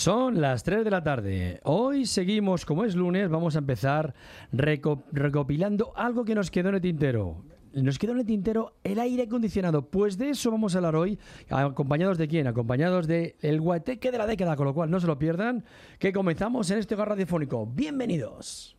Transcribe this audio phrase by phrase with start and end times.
[0.00, 1.58] Son las 3 de la tarde.
[1.64, 4.12] Hoy seguimos, como es lunes, vamos a empezar
[4.52, 7.42] reco- recopilando algo que nos quedó en el tintero.
[7.72, 9.88] Nos quedó en el tintero el aire acondicionado.
[9.88, 11.18] Pues de eso vamos a hablar hoy.
[11.48, 12.46] ¿Acompañados de quién?
[12.46, 15.64] Acompañados de el guateque de la década, con lo cual no se lo pierdan,
[15.98, 17.64] que comenzamos en este hogar radiofónico.
[17.64, 18.76] Bienvenidos.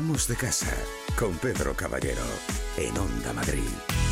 [0.00, 0.74] Amos de casa
[1.14, 2.24] con Pedro Caballero
[2.78, 4.09] en Onda Madrid.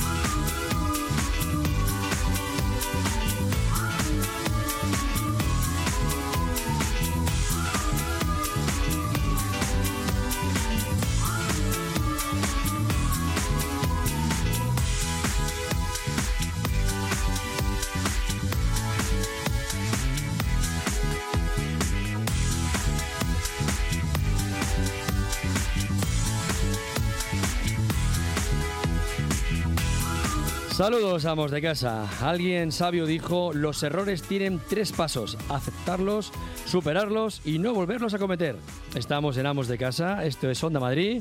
[30.79, 32.07] Saludos, amos de casa.
[32.25, 36.31] Alguien sabio dijo, los errores tienen tres pasos, aceptarlos,
[36.67, 38.55] superarlos y no volverlos a cometer.
[38.95, 41.21] Estamos en Amos de Casa, esto es Onda Madrid,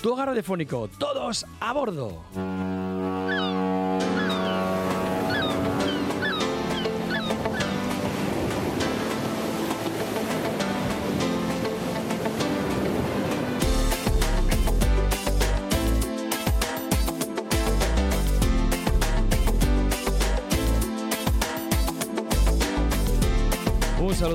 [0.00, 2.22] tu hogar radiofónico, todos a bordo.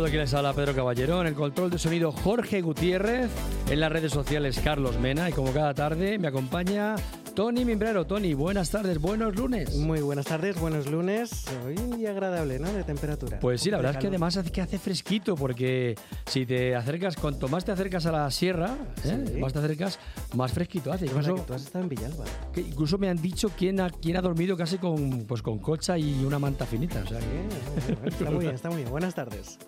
[0.10, 3.30] Saludo aquí les habla Pedro Caballero, en el control de sonido Jorge Gutiérrez,
[3.70, 6.96] en las redes sociales Carlos Mena y como cada tarde me acompaña
[7.36, 8.06] Tony Mimbrero.
[8.08, 9.76] Tony, buenas tardes, buenos lunes.
[9.76, 11.46] Muy buenas tardes, buenos lunes.
[11.66, 12.74] Hoy un día agradable, ¿no?
[12.74, 13.40] De temperatura.
[13.40, 17.16] Pues sí, la verdad es que además hace que hace fresquito porque si te acercas,
[17.16, 19.24] cuanto más te acercas a la sierra, ¿eh?
[19.28, 19.40] Sí.
[19.40, 20.00] más te acercas,
[20.36, 21.06] más fresquito hace.
[21.06, 22.26] Incluso, que tú has estado en Villalba.
[22.52, 25.98] que incluso me han dicho quién ha, quién ha dormido casi con, pues, con cocha
[26.00, 27.04] y una manta finita.
[27.04, 28.90] O sea, que- está muy bien, está muy bien.
[28.90, 29.60] Buenas tardes.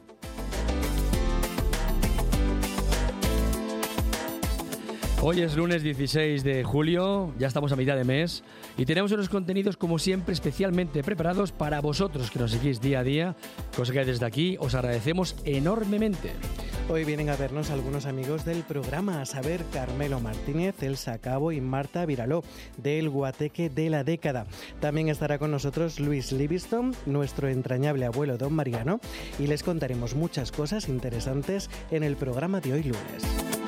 [5.24, 8.44] Hoy es lunes 16 de julio, ya estamos a mitad de mes
[8.76, 13.04] y tenemos unos contenidos como siempre especialmente preparados para vosotros que nos seguís día a
[13.04, 13.36] día,
[13.78, 16.32] cosa que desde aquí os agradecemos enormemente.
[16.90, 21.62] Hoy vienen a vernos algunos amigos del programa, a saber Carmelo Martínez, Elsa Cabo y
[21.62, 22.44] Marta Viraló,
[22.78, 24.48] del Guateque de la década.
[24.80, 29.00] También estará con nosotros Luis Livingston, nuestro entrañable abuelo don Mariano,
[29.38, 33.61] y les contaremos muchas cosas interesantes en el programa de hoy lunes.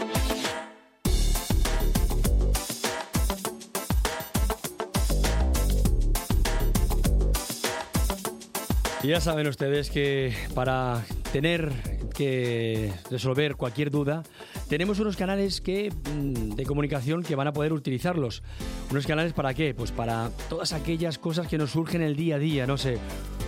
[9.03, 11.03] Y ya saben ustedes que para
[11.33, 11.73] tener
[12.13, 14.23] que resolver cualquier duda,
[14.69, 18.43] tenemos unos canales que, mm, de comunicación que van a poder utilizarlos.
[18.91, 19.73] ¿Unos canales para qué?
[19.73, 22.99] Pues para todas aquellas cosas que nos surgen el día a día, no sé.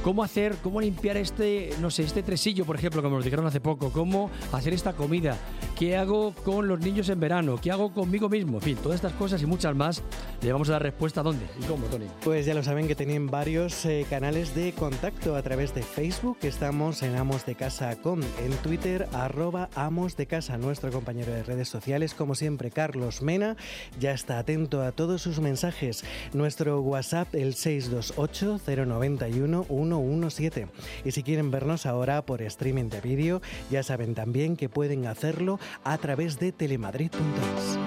[0.03, 3.59] ¿Cómo hacer, cómo limpiar este, no sé, este tresillo, por ejemplo, como nos dijeron hace
[3.59, 3.91] poco?
[3.91, 5.35] ¿Cómo hacer esta comida?
[5.75, 7.59] ¿Qué hago con los niños en verano?
[7.59, 8.57] ¿Qué hago conmigo mismo?
[8.57, 10.03] En fin, todas estas cosas y muchas más
[10.43, 12.05] le vamos a dar respuesta a dónde y cómo, Tony.
[12.23, 16.37] Pues ya lo saben que tienen varios eh, canales de contacto a través de Facebook.
[16.43, 20.57] Estamos en Amos de Casa con, en Twitter arroba Amos de Casa.
[20.57, 23.55] Nuestro compañero de redes sociales, como siempre, Carlos Mena,
[23.99, 26.03] ya está atento a todos sus mensajes.
[26.33, 30.67] Nuestro WhatsApp el 628 091 117.
[31.03, 35.59] Y si quieren vernos ahora por streaming de vídeo, ya saben también que pueden hacerlo
[35.83, 37.84] a través de telemadrid.es.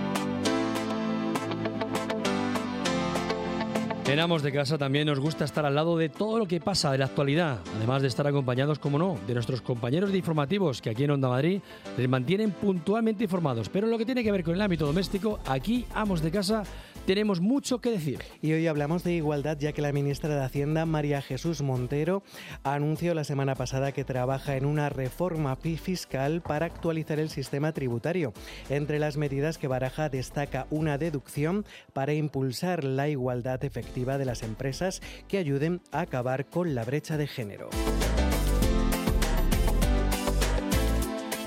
[4.09, 6.91] En Amos de Casa también nos gusta estar al lado de todo lo que pasa
[6.91, 10.89] de la actualidad, además de estar acompañados, como no, de nuestros compañeros de informativos que
[10.89, 11.61] aquí en Onda Madrid
[11.99, 13.69] les mantienen puntualmente informados.
[13.69, 16.63] Pero lo que tiene que ver con el ámbito doméstico, aquí, Amos de Casa,
[17.09, 18.23] tenemos mucho que decir.
[18.43, 22.23] Y hoy hablamos de igualdad ya que la ministra de Hacienda, María Jesús Montero,
[22.65, 28.35] anunció la semana pasada que trabaja en una reforma fiscal para actualizar el sistema tributario.
[28.69, 31.65] Entre las medidas que baraja destaca una deducción
[31.95, 37.17] para impulsar la igualdad efectiva de las empresas que ayuden a acabar con la brecha
[37.17, 37.71] de género.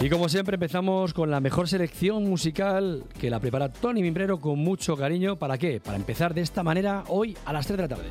[0.03, 4.57] Y como siempre empezamos con la mejor selección musical que la prepara Tony Mimbrero con
[4.57, 5.35] mucho cariño.
[5.35, 5.79] ¿Para qué?
[5.79, 8.09] Para empezar de esta manera hoy a las 3 de la tarde.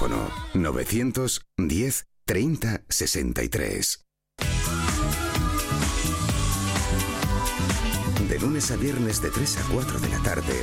[0.00, 4.04] Teléfono 910 30 63.
[8.28, 10.54] De lunes a viernes de 3 a 4 de la tarde,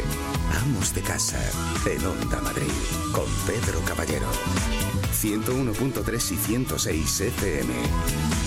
[0.61, 1.39] Amos de Casa,
[1.85, 2.71] en Onda Madrid,
[3.13, 4.27] con Pedro Caballero.
[5.13, 8.46] 101.3 y 106 FM.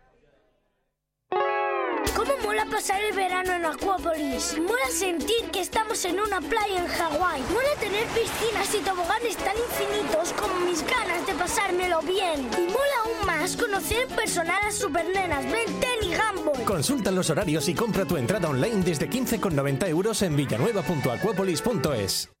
[2.15, 4.57] ¿Cómo mola pasar el verano en Acuópolis?
[4.59, 7.41] Mola sentir que estamos en una playa en Hawái.
[7.51, 12.49] Mola tener piscinas y toboganes tan infinitos como mis ganas de pasármelo bien.
[12.57, 16.63] Y mola aún más conocer personal a supernenas Ben 10 y Gumball.
[16.65, 22.40] Consulta los horarios y compra tu entrada online desde 15,90 euros en villanueva.acuapolis.es.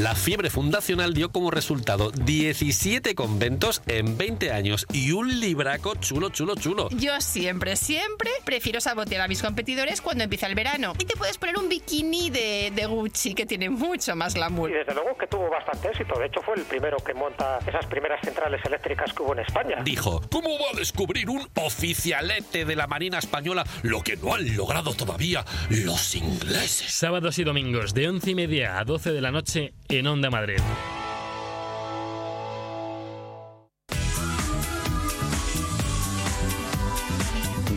[0.00, 6.30] La fiebre fundacional dio como resultado 17 conventos en 20 años y un libraco chulo,
[6.30, 6.88] chulo, chulo.
[6.92, 10.94] Yo siempre, siempre prefiero sabotear a mis competidores cuando empieza el verano.
[10.98, 14.70] Y te puedes poner un bikini de, de Gucci que tiene mucho más glamour.
[14.70, 16.18] Y desde luego que tuvo bastante éxito.
[16.18, 19.82] De hecho, fue el primero que monta esas primeras centrales eléctricas que hubo en España.
[19.84, 24.56] Dijo, ¿cómo va a descubrir un oficialete de la Marina Española lo que no han
[24.56, 26.90] logrado todavía los ingleses?
[26.90, 30.60] sábados y domingos de 11 y media a 12 de la noche en Onda Madrid.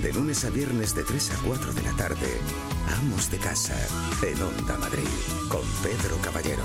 [0.02, 2.38] De lunes a viernes de 3 a 4 de la tarde,
[3.00, 3.76] Amos de Casa,
[4.22, 5.08] en Onda Madrid,
[5.50, 6.64] con Pedro Caballero.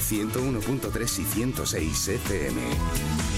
[0.00, 3.33] 101.3 y 106 FM.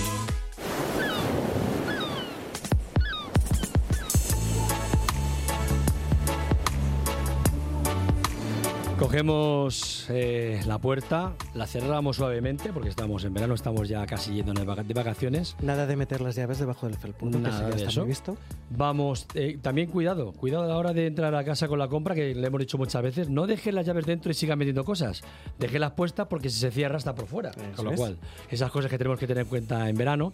[9.11, 14.53] Cogemos eh, la puerta, la cerramos suavemente porque estamos en verano, estamos ya casi yendo
[14.53, 15.55] de vaca- de vacaciones.
[15.63, 18.01] Nada de meter las llaves debajo del felpudo, que Nada eso ya de está eso.
[18.01, 18.37] muy visto.
[18.71, 22.17] Vamos, eh, también cuidado, cuidado a la hora de entrar a casa con la compra,
[22.17, 25.23] que le hemos dicho muchas veces, no dejes las llaves dentro y sigan metiendo cosas.
[25.57, 27.51] Déjelas puestas porque si se cierra está por fuera.
[27.51, 28.01] Eso con lo es.
[28.01, 28.19] cual,
[28.51, 30.33] esas cosas que tenemos que tener en cuenta en verano.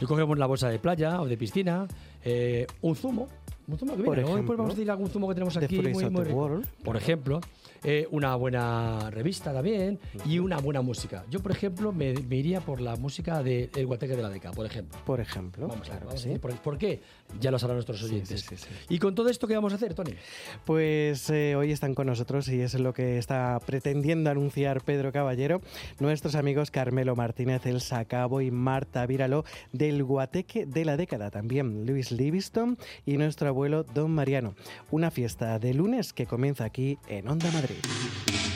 [0.00, 1.86] Y cogemos la bolsa de playa o de piscina,
[2.24, 3.28] eh, un zumo.
[3.68, 5.56] Un zumo que Por mira, luego después ejemplo, vamos a decir algún zumo que tenemos
[5.58, 6.62] aquí muy, muy.
[6.82, 7.40] Por ejemplo,
[7.84, 11.24] eh, una buena revista también y una buena música.
[11.30, 14.52] Yo, por ejemplo, me, me iría por la música de El Guateque de la Deca,
[14.52, 14.98] por ejemplo.
[15.04, 15.68] Por ejemplo.
[15.68, 17.02] Vamos a ver, claro vamos a decir por, por qué.
[17.40, 18.40] Ya lo sabrán nuestros oyentes.
[18.40, 18.68] sí, sí, sí.
[18.88, 20.14] Y con todo esto, ¿qué vamos a hacer, Tony?
[20.64, 25.60] Pues eh, hoy están con nosotros y es lo que está pretendiendo anunciar Pedro Caballero,
[25.98, 31.86] nuestros amigos Carmelo Martínez, Elsa Cabo y Marta Víralo del Guateque de la década, también
[31.86, 34.54] Luis Livingston y nuestro abuelo Don Mariano.
[34.90, 37.73] Una fiesta de lunes que comienza aquí en Onda Madrid.
[37.82, 38.53] ¿Dónde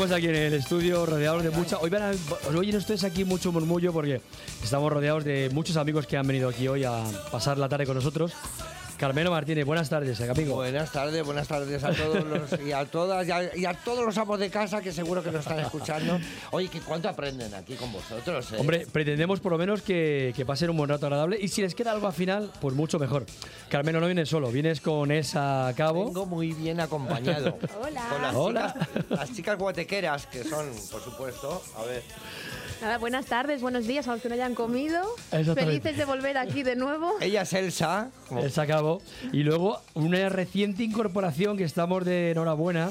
[0.00, 1.76] Estamos aquí en el estudio rodeados de mucha.
[1.76, 2.12] Hoy van a,
[2.56, 4.22] oyen ustedes aquí mucho murmullo porque
[4.62, 7.96] estamos rodeados de muchos amigos que han venido aquí hoy a pasar la tarde con
[7.96, 8.32] nosotros.
[9.00, 10.56] Carmelo Martínez, buenas tardes, amigo.
[10.56, 14.04] Buenas tardes, buenas tardes a todos los, y a todas y a, y a todos
[14.04, 16.20] los amos de casa que seguro que nos están escuchando.
[16.50, 18.52] Oye, que cuánto aprenden aquí con vosotros.
[18.52, 18.56] eh?
[18.58, 21.74] Hombre, pretendemos por lo menos que, que pasen un buen rato agradable y si les
[21.74, 23.24] queda algo al final, pues mucho mejor.
[23.70, 26.04] Carmelo no vienes solo, vienes con esa a cabo.
[26.04, 27.56] Vengo muy bien acompañado.
[27.82, 28.06] Hola.
[28.10, 28.74] Con las, Hola.
[28.74, 32.02] Chicas, las chicas guatequeras, que son, por supuesto, a ver.
[32.80, 35.02] Nada, buenas tardes, buenos días a los que no hayan comido.
[35.54, 37.12] Felices de volver aquí de nuevo.
[37.20, 38.10] Ella es Elsa.
[38.26, 39.02] como- Esa a cabo.
[39.32, 42.90] Y luego una reciente incorporación que estamos de enhorabuena,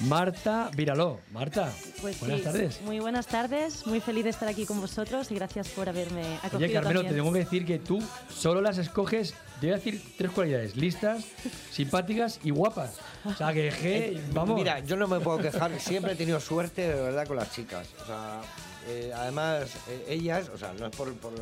[0.00, 1.20] Marta Viraló.
[1.32, 1.72] Marta,
[2.02, 2.80] Pues buenas sí, tardes.
[2.82, 6.58] Muy buenas tardes, muy feliz de estar aquí con vosotros y gracias por haberme acogido
[6.58, 7.24] Oye, Carmelo, te también.
[7.24, 11.24] tengo que decir que tú solo las escoges, te voy a decir tres cualidades, listas,
[11.70, 12.96] simpáticas y guapas.
[13.24, 14.56] O sea, que, que, vamos.
[14.56, 17.86] Mira, yo no me puedo quejar, siempre he tenido suerte de verdad con las chicas.
[18.02, 18.40] O sea,
[18.88, 21.38] eh, además, eh, ellas, o sea, no es por, por, eh,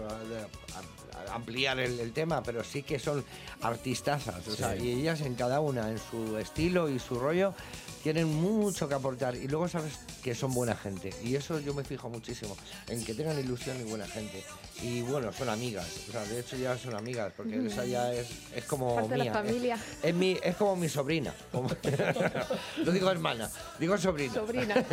[0.75, 0.79] a-
[1.31, 3.25] a- ampliar el, el tema, pero sí que son
[3.63, 4.47] artistazas.
[4.49, 7.55] O sea, y ellas en cada una, en su estilo y su rollo,
[8.03, 9.35] tienen mucho que aportar.
[9.37, 9.93] Y luego sabes
[10.23, 11.13] que son buena gente.
[11.23, 12.57] Y eso yo me fijo muchísimo,
[12.89, 14.43] en que tengan ilusión y buena gente.
[14.83, 15.87] Y bueno, son amigas.
[16.09, 19.17] O sea, de hecho ya son amigas, porque esa ya es, es como Parte de
[19.19, 19.33] la mía.
[19.35, 19.75] familia.
[19.75, 21.35] Es, es mi, es como mi sobrina.
[21.53, 21.69] Como-
[22.85, 24.33] no digo hermana, digo sobrina.
[24.35, 24.75] Sobrina.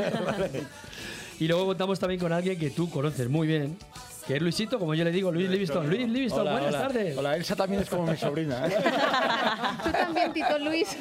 [1.40, 3.78] Y luego contamos también con alguien que tú conoces muy bien,
[4.26, 5.88] que es Luisito, como yo le digo, Luis Livingston.
[5.88, 6.82] Luis Livingston, Hola, buenas hola.
[6.88, 7.18] tardes.
[7.18, 8.66] Hola, Elsa también es como mi sobrina.
[8.68, 8.76] ¿eh?
[9.84, 10.98] Tú también, Tito Luis.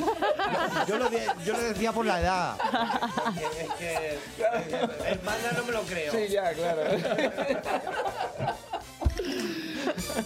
[0.86, 2.56] Yo lo, de- yo lo decía por la edad.
[3.60, 4.18] Es que
[5.10, 6.12] hermana no me lo creo.
[6.12, 6.82] Sí, ya, claro.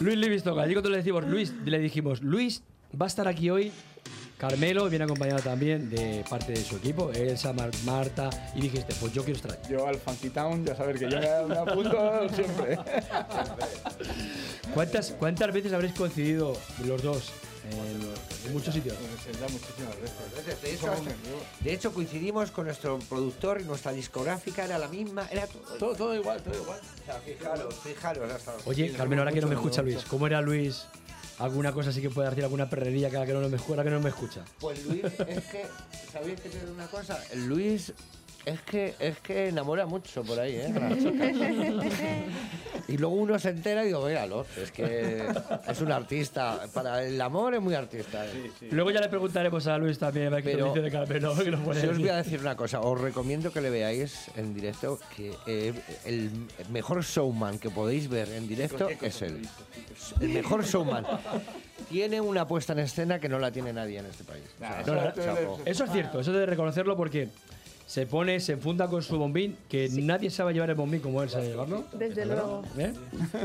[0.01, 2.63] Luis Livingston, allí cuando le decimos Luis, le dijimos, Luis
[3.01, 3.73] va a estar aquí hoy.
[4.45, 9.13] Carmelo viene acompañado también de parte de su equipo, Elsa, Mar- Marta, y dijiste, pues
[9.13, 9.71] yo quiero estar aquí.
[9.71, 12.79] Yo al Funky Town, ya sabes que yo me, me apunto siempre.
[14.75, 16.57] ¿Cuántas, ¿Cuántas veces habréis coincidido
[16.87, 17.31] los dos
[17.71, 18.97] en, en muchos sitios?
[18.99, 20.63] Ya muchísimas veces.
[20.63, 20.93] De hecho,
[21.61, 25.95] de hecho, coincidimos con nuestro productor y nuestra discográfica era la misma, era todo, Todo,
[25.95, 26.81] todo igual, todo igual.
[27.03, 28.33] O sea, fijaros, fijaros.
[28.33, 29.83] hasta- Oye, Carmelo, ahora que no me escucha.
[29.83, 30.87] Luis, ¿cómo era Luis?
[31.41, 34.01] ¿Alguna cosa así que pueda decir, alguna perrería que que no me, ahora que no
[34.01, 34.45] me escucha?
[34.59, 35.65] Pues Luis, es que,
[36.13, 37.19] ¿sabéis que tiene una cosa?
[37.35, 37.95] Luis
[38.47, 40.73] es que, es que enamora mucho por ahí, ¿eh?
[40.75, 41.37] a las chicas.
[42.89, 45.25] Y luego uno se entera y digo, míralo, es que
[45.69, 46.61] es un artista.
[46.75, 48.27] Para el amor es muy artista.
[48.27, 48.51] ¿eh?
[48.71, 51.35] Luego ya le preguntaremos a Luis también a ver qué Pero dice de Carmelo.
[51.37, 52.41] que puede Yo os voy a decir.
[52.41, 55.73] una cosa, os recomiendo que le veáis en directo, que eh,
[56.05, 56.31] el
[56.71, 59.47] mejor showman que podéis ver en directo es él.
[60.21, 61.07] El mejor showman.
[61.89, 64.45] Tiene una puesta en escena que no la tiene nadie en este país.
[64.57, 67.29] O sea, No, eso es cierto, eso debe reconocerlo porque
[67.91, 71.29] se pone, se enfunda con su bombín, que nadie sabe llevar el bombín como él
[71.29, 71.87] sabe llevarlo.
[71.93, 72.63] Desde luego.
[72.79, 72.93] ¿eh?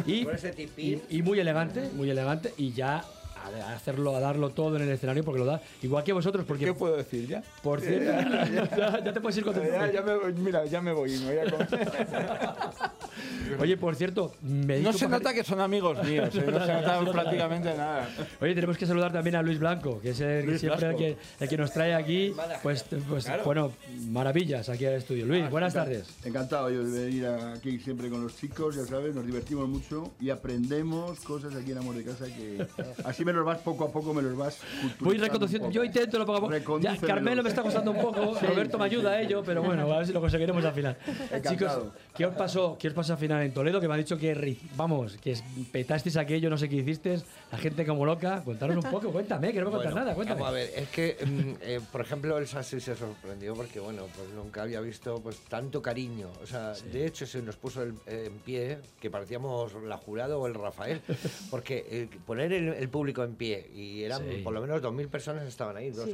[0.05, 1.01] Y, Con ese tipín.
[1.09, 3.03] y, y muy elegante, muy elegante, y ya
[3.47, 5.61] a, hacerlo, a darlo todo en el escenario porque lo da.
[5.81, 6.65] Igual que vosotros, porque.
[6.65, 7.43] ¿Qué puedo decir ya?
[7.61, 8.11] Por cierto,
[8.77, 11.11] ya, ya te puedes ir con Ya, ya me voy, mira, ya me voy.
[11.19, 11.69] me voy a comer.
[13.59, 16.43] Oye, por cierto, me No se nota que son amigos míos, ¿eh?
[16.45, 18.09] no se nota prácticamente nada.
[18.41, 21.17] Oye, tenemos que saludar también a Luis Blanco, que es el, Luis siempre el que,
[21.39, 22.33] el que nos trae aquí,
[22.63, 23.43] pues, pues Claro.
[23.45, 23.71] bueno,
[24.09, 25.25] maravillas aquí al estudio.
[25.25, 26.07] Luis, buenas Enca- tardes.
[26.25, 30.29] Encantado yo de venir aquí siempre con los chicos, ya sabes, nos divertimos mucho y
[30.31, 32.65] aprendemos cosas aquí en Amor de Casa que
[33.05, 34.59] así me los vas poco a poco, me los vas
[34.99, 36.79] Voy reconduciendo, yo intento lo poco a poco.
[36.79, 36.97] Ya.
[36.97, 39.15] Carmelo me está costando un poco, Sí, Roberto me sí, ayuda sí.
[39.17, 40.97] a ello, pero bueno, a ver si lo conseguiremos al final.
[41.31, 41.51] Encantado.
[41.55, 42.77] Chicos, ¿qué os pasó?
[42.79, 43.79] ¿Qué os pasó al final en Toledo?
[43.79, 45.35] Que me ha dicho que, vamos, que
[45.71, 48.41] petasteis aquello, no sé qué hicisteis, la gente como loca.
[48.43, 50.39] Contaros un poco, cuéntame, que no me contas Bueno, nada, cuéntame.
[50.41, 54.03] Vamos a ver, es que, mm, eh, por ejemplo, Elsa sí se sorprendió porque, bueno,
[54.15, 56.29] pues nunca había visto pues tanto cariño.
[56.43, 60.39] O sea, de hecho se nos puso el- eh, en pie, que parecíamos la jurado
[60.41, 61.01] o el Rafael,
[61.49, 64.37] porque eh, poner el, el público en pie, y eran Sí.
[64.43, 66.13] por lo menos 2.000 personas estaban ahí, dos Sí.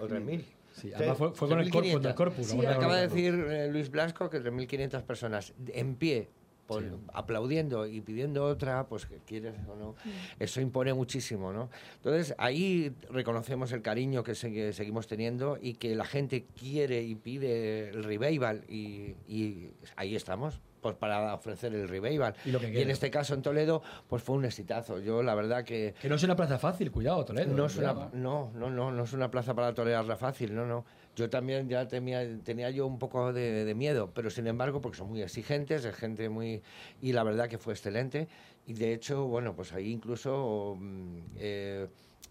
[0.00, 0.44] o, o 3.000.
[0.74, 3.68] Sí, además fue- fue con el corpus, con el corpus, Sí, acaba de decir eh,
[3.70, 6.30] Luis Blasco que 3.500 personas en pie,
[6.66, 9.94] por- aplaudiendo y pidiendo otra, pues que quieres o no,
[10.38, 11.68] eso impone muchísimo, ¿no?
[11.96, 17.02] Entonces ahí reconocemos el cariño que, se- que seguimos teniendo y que la gente quiere
[17.02, 20.60] y pide el revival y, y ahí estamos.
[20.82, 22.34] Pues para ofrecer el revival.
[22.44, 24.98] Y lo que en este caso en Toledo, pues fue un exitazo.
[24.98, 27.54] Yo la verdad que Que no es una plaza fácil, cuidado, Toledo.
[27.54, 28.10] no eh, es una, cuidado.
[28.14, 30.84] no, no, no, no es una plaza para tolerarla fácil, no, no.
[31.14, 34.98] Yo también ya tenía, tenía yo un poco de, de miedo, pero sin embargo, porque
[34.98, 36.62] son muy exigentes, es gente muy...
[37.00, 38.26] Y la verdad que fue excelente.
[38.66, 41.86] Y de hecho, bueno, pues ahí incluso, mm, eh,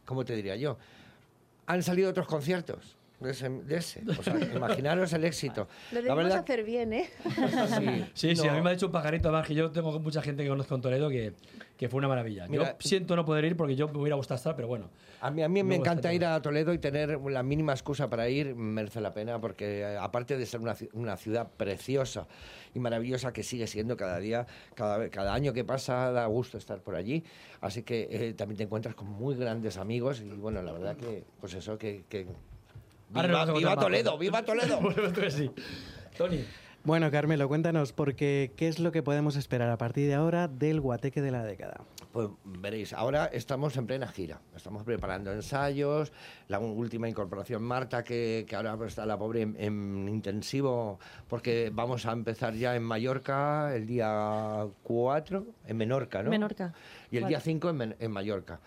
[0.06, 0.78] ¿cómo te diría yo?
[1.68, 2.98] Han salido otros conciertos.
[3.22, 3.50] De ese.
[3.50, 4.02] de ese.
[4.08, 5.68] O sea, imaginaros el éxito.
[5.92, 7.10] Lo debemos verdad, hacer bien, ¿eh?
[8.14, 8.52] Sí, sí, No.
[8.52, 10.76] a mí me ha dicho un pajarito más que yo tengo mucha gente que conozco
[10.76, 11.34] en Toledo que,
[11.78, 12.48] que fue una maravilla.
[12.48, 14.90] Mira, yo siento no poder ir porque yo me hubiera gustado estar, pero bueno.
[15.22, 18.10] A mí, a mí me Me encanta ir a Toledo y tener la mínima excusa
[18.10, 22.28] para ir, merece la pena, porque eh, aparte de ser una, una ciudad preciosa
[22.74, 26.82] y maravillosa que sigue siendo cada día, cada, cada año que pasa, da gusto estar
[26.82, 27.24] por allí.
[27.60, 31.24] Así que eh, también te encuentras con muy grandes amigos y bueno, la verdad que,
[31.40, 32.04] pues eso, que...
[32.10, 32.26] que
[33.14, 34.18] ¡Viva, Toledo!
[34.18, 34.80] ¡Viva Toledo!
[35.30, 35.52] Sí.
[36.18, 36.46] Tony.
[36.84, 40.82] Bueno, Carmelo, cuéntanos, porque ¿qué es lo que podemos esperar a partir de ahora del
[40.82, 41.82] guateque de la década?
[42.12, 46.12] Pues veréis, ahora estamos en plena gira, estamos preparando ensayos,
[46.48, 51.00] la última incorporación Marta, que, que ahora pues, está la pobre en, en intensivo,
[51.30, 56.32] porque vamos a empezar ya en Mallorca el día 4, en Menorca, ¿no?
[56.32, 56.74] Menorca.
[57.12, 57.52] Y el día Cuatro.
[57.52, 58.60] 5 en, Men- en Mallorca.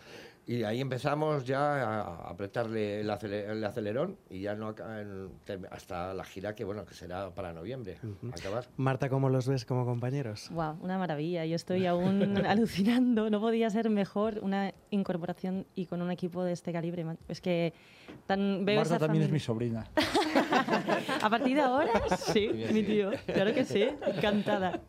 [0.47, 4.75] Y ahí empezamos ya a apretarle el, acele- el acelerón y ya no
[5.71, 7.97] hasta la gira que bueno que será para noviembre
[8.31, 8.67] acabar.
[8.77, 10.51] Marta, ¿cómo los ves como compañeros?
[10.51, 11.47] Wow, una maravilla.
[11.47, 13.31] Yo estoy aún alucinando.
[13.31, 17.07] No podía ser mejor una incorporación y con un equipo de este calibre.
[17.29, 17.73] Es que
[18.27, 19.87] tan veo Marta esa también es mi familia.
[19.87, 19.91] sobrina.
[21.23, 23.13] A partir de ahora, sí, mi tío.
[23.27, 24.81] Claro que sí, encantada.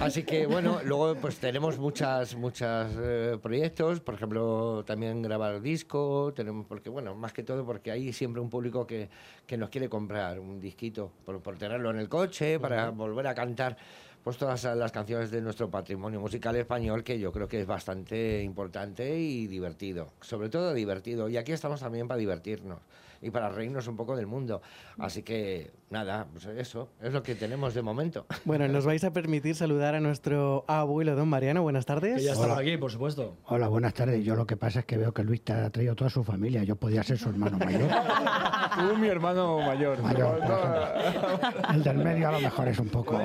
[0.00, 6.32] Así que bueno, luego pues tenemos muchas muchas eh, proyectos, por ejemplo, también grabar disco,
[6.34, 9.08] tenemos porque bueno, más que todo porque hay siempre un público que,
[9.46, 13.34] que nos quiere comprar un disquito por, por tenerlo en el coche, para volver a
[13.34, 13.76] cantar
[14.22, 18.42] pues todas las canciones de nuestro patrimonio musical español que yo creo que es bastante
[18.42, 21.28] importante y divertido, sobre todo divertido.
[21.28, 22.78] Y aquí estamos también para divertirnos
[23.22, 24.60] y para reírnos un poco del mundo.
[24.98, 28.26] Así que nada, pues eso es lo que tenemos de momento.
[28.44, 31.62] Bueno, nos vais a permitir saludar a nuestro abuelo don Mariano.
[31.62, 32.16] Buenas tardes.
[32.16, 33.36] Que ya está por aquí, por supuesto.
[33.46, 34.24] Hola, buenas tardes.
[34.24, 36.64] Yo lo que pasa es que veo que Luis te ha traído toda su familia.
[36.64, 37.82] Yo podía ser su hermano mayor.
[38.78, 40.02] Tú, mi hermano mayor.
[40.02, 43.20] Mayor, No, no, El del medio a lo mejor es un poco...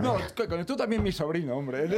[0.00, 0.16] no,
[0.48, 1.84] con tú también mi sobrino, hombre.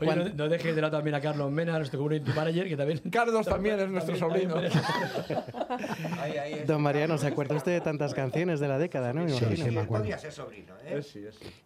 [0.00, 2.98] Oye, no, no dejes de lado también a Carlos Mena, nuestro community manager, que también...
[3.10, 4.54] Carlos también es nuestro sobrino.
[6.66, 9.24] Don Mariano, ¿se acuerda usted de tantas canciones de la década, no?
[9.24, 9.64] Me Sí, imagino.
[9.66, 10.02] sí, me acuerdo.
[10.04, 11.00] Podría ser sobrino, ¿eh?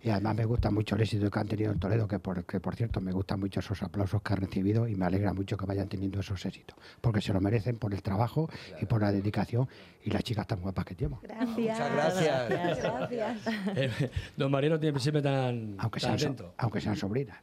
[0.02, 2.60] Y además me gusta mucho el éxito que han tenido en Toledo, que por, que
[2.60, 5.66] por cierto me gustan mucho esos aplausos que han recibido y me alegra mucho que
[5.66, 8.48] vayan teniendo esos éxitos, porque se lo merecen por el trabajo
[8.80, 9.68] y por la dedicación
[10.04, 11.20] y las chicas tan guapas que llevan.
[11.22, 11.48] Gracias.
[11.56, 12.48] Muchas gracias.
[12.48, 13.38] Gracias.
[13.76, 17.38] Eh, don Mariano tiene siempre tan, Aunque tan sean, so- aunque sean sobrinas.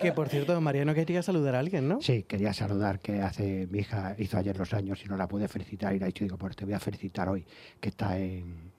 [0.00, 2.00] Que por cierto, don Mariano quería saludar a alguien, ¿no?
[2.00, 5.46] Sí, quería saludar que hace mi hija hizo ayer los años y no la pude
[5.48, 7.44] felicitar y le he dicho, digo, pues te voy a felicitar hoy,
[7.80, 8.70] que está en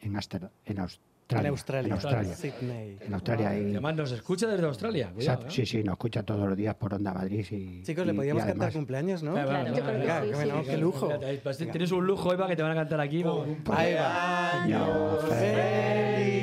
[0.00, 1.06] en, Aster- en Australia.
[1.30, 1.86] En Australia.
[1.88, 2.34] En Australia.
[2.34, 2.98] Sydney.
[3.00, 5.10] En Australia y- Además, nos escucha desde Australia.
[5.12, 5.50] Cuidado, ¿eh?
[5.50, 8.46] Sí, sí, nos escucha todos los días por Onda Madrid y Chicos, le podíamos y
[8.46, 9.32] cantar cumpleaños, ¿no?
[9.32, 10.24] Claro, claro, Yo creo que claro.
[10.24, 10.44] sí, qué, sí.
[10.50, 11.08] bueno, qué lujo.
[11.42, 13.22] Pues Tienes un lujo, Eva, que te van a cantar aquí.
[13.22, 13.44] Año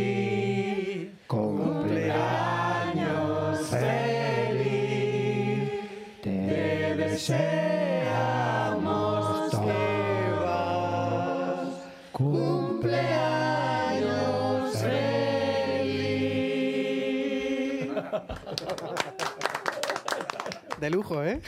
[0.05, 5.71] feliz, cumpleaños feliz,
[6.21, 7.64] te deseamos
[20.85, 21.41] De lujo, ¿eh?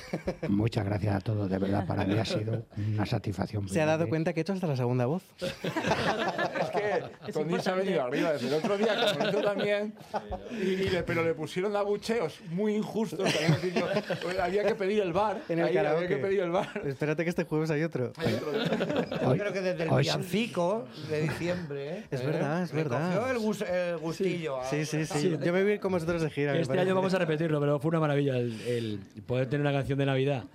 [0.50, 3.70] Muchas gracias a todos, de verdad, para mí ha sido una satisfacción.
[3.70, 4.10] Se ha dado grande.
[4.10, 5.22] cuenta que he hecho hasta la segunda voz.
[6.60, 9.94] Es que Tony se ha venido arriba desde el otro día, como hizo también,
[10.52, 13.20] y, y le- pero le pusieron abucheos muy injustos.
[13.32, 15.42] también es yo- había que pedir el bar.
[15.50, 16.82] En el ahí había que pedir el bar.
[16.86, 18.12] Espérate que este jueves hay otro.
[19.22, 20.10] Yo creo que desde el hoy sí.
[20.10, 22.04] villancico de diciembre.
[22.12, 22.26] Es ¿eh?
[22.26, 23.32] verdad, es le verdad.
[23.32, 24.60] el, gus- el gustillo.
[24.62, 25.38] a- Sí, sí, sí.
[25.44, 26.58] Yo me voy a ir con vosotros de gira.
[26.58, 30.00] Este año vamos a repetirlo, pero fue una maravilla el, el poder tener una canción
[30.00, 30.46] de Navidad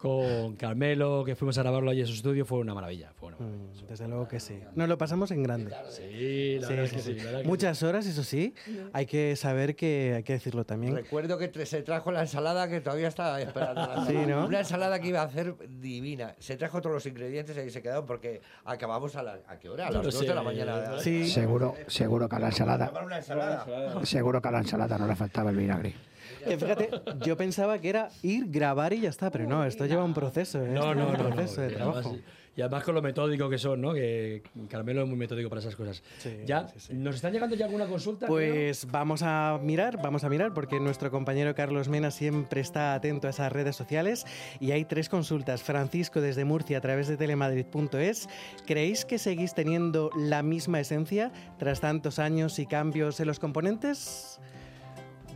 [0.00, 3.12] con Carmelo, que fuimos a grabarlo allí en su estudio, fue una maravilla.
[3.16, 3.82] Fue una maravilla.
[3.82, 4.58] Mm, Desde luego que sí.
[4.74, 5.74] Nos lo pasamos en grande.
[5.90, 7.14] Sí, la verdad es que sí.
[7.16, 8.54] la verdad que Muchas horas, eso sí.
[8.94, 10.94] Hay que saber que hay que decirlo también.
[10.94, 13.82] Recuerdo que se trajo la ensalada que todavía estaba esperando.
[13.82, 14.14] la Sí.
[14.26, 14.46] ¿no?
[14.46, 16.34] Una ensalada que iba a hacer divina.
[16.38, 19.68] Se trajo todos los ingredientes y ahí se quedaron porque acabamos a, la, ¿a qué
[19.68, 19.88] hora?
[19.88, 20.98] A las lo 2 de la mañana.
[21.00, 21.28] Sí.
[21.28, 23.66] Seguro, seguro que a la ensalada, Tomar una ensalada.
[24.06, 25.94] seguro que a la ensalada no le faltaba el vinagre.
[26.48, 26.90] Que fíjate,
[27.24, 30.62] yo pensaba que era ir, grabar y ya está, pero no, esto lleva un proceso.
[30.64, 30.68] ¿eh?
[30.68, 31.24] No, no, lleva no.
[31.24, 32.16] un no, proceso de y además- trabajo.
[32.56, 33.94] Y además con lo metódico que son, ¿no?
[33.94, 36.02] Que Carmelo es muy metódico para esas cosas.
[36.44, 38.26] ya, ¿nos están llegando ya alguna consulta?
[38.26, 43.28] Pues vamos a mirar, vamos a mirar, porque nuestro compañero Carlos Mena siempre está atento
[43.28, 44.26] a esas redes sociales
[44.58, 45.62] y hay tres consultas.
[45.62, 48.28] Francisco desde Murcia a través de telemadrid.es.
[48.66, 54.40] ¿Creéis que seguís teniendo la misma esencia tras tantos años y cambios en los componentes?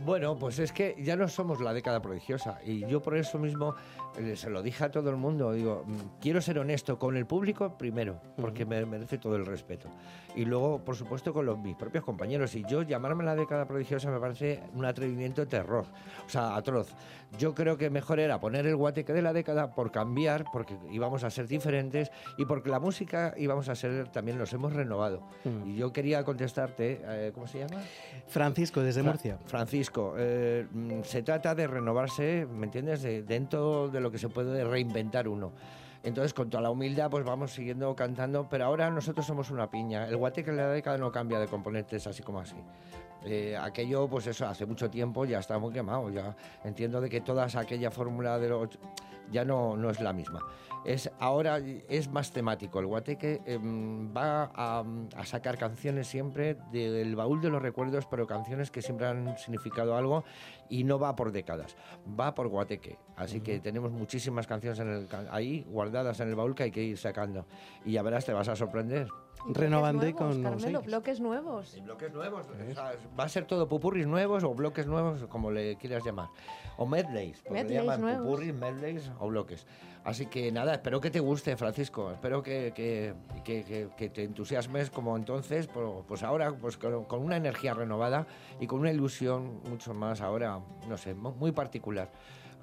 [0.05, 3.73] Bueno, pues es que ya no somos la década prodigiosa y yo por eso mismo
[4.35, 7.77] se lo dije a todo el mundo, digo, mm, quiero ser honesto con el público
[7.77, 9.89] primero, porque me merece todo el respeto.
[10.35, 12.53] Y luego, por supuesto, con los, mis propios compañeros.
[12.55, 15.85] Y yo llamarme la década prodigiosa me parece un atrevimiento terror,
[16.25, 16.89] o sea, atroz.
[17.39, 21.23] Yo creo que mejor era poner el guateque de la década por cambiar, porque íbamos
[21.23, 25.21] a ser diferentes y porque la música íbamos a ser, también nos hemos renovado.
[25.43, 25.69] Mm.
[25.69, 27.81] Y yo quería contestarte, eh, ¿cómo se llama?
[28.27, 29.37] Francisco, desde Fra- Murcia.
[29.45, 33.01] Francisco, eh, mm, se trata de renovarse, ¿me entiendes?
[33.01, 35.51] De- dentro de lo que se puede reinventar uno.
[36.03, 40.07] Entonces, con toda la humildad, pues vamos siguiendo cantando, pero ahora nosotros somos una piña.
[40.07, 42.55] El guateque en la década no cambia de componentes así como así.
[43.25, 46.09] Eh, aquello, pues eso, hace mucho tiempo ya está muy quemado.
[46.11, 48.69] Ya entiendo de que toda aquella fórmula de los
[49.31, 50.39] ya no, no es la misma.
[50.85, 51.57] Es, ahora
[51.89, 52.79] es más temático.
[52.79, 54.83] El guateque em, va a,
[55.15, 59.97] a sacar canciones siempre del baúl de los recuerdos, pero canciones que siempre han significado
[59.97, 60.23] algo
[60.69, 61.75] y no va por décadas,
[62.19, 62.99] va por guateque.
[63.15, 66.71] Así que tenemos muchísimas canciones en el ca- ahí guardadas en el baúl que hay
[66.71, 67.47] que ir sacando.
[67.83, 69.07] Y ya verás, te vas a sorprender.
[69.47, 71.77] Renovando y con nuevos Carmelo, bloques nuevos.
[71.83, 72.45] Bloques nuevos.
[72.47, 76.29] o sea, va a ser todo pupurris nuevos o bloques nuevos, como le quieras llamar.
[76.77, 78.23] O medleys, porque Medleys le llaman nuevos.
[78.25, 79.65] pupurris, medleys o bloques.
[80.03, 82.11] Así que nada, espero que te guste, Francisco.
[82.11, 87.05] Espero que, que- que- que- que te entusiasmes como entonces, pero, pues ahora pues con,
[87.23, 88.27] una energía renovada
[88.59, 92.09] y con una ilusión mucho más ahora, no sé, mu- muy particular.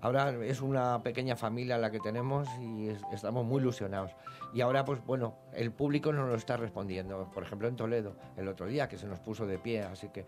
[0.03, 4.11] Ahora es una pequeña familia la que tenemos y es- estamos muy ilusionados.
[4.53, 7.31] Y ahora, pues bueno, el público nos lo está respondiendo.
[7.33, 9.83] Por ejemplo, en Toledo, el otro día, que se nos puso de pie.
[9.83, 10.27] Así que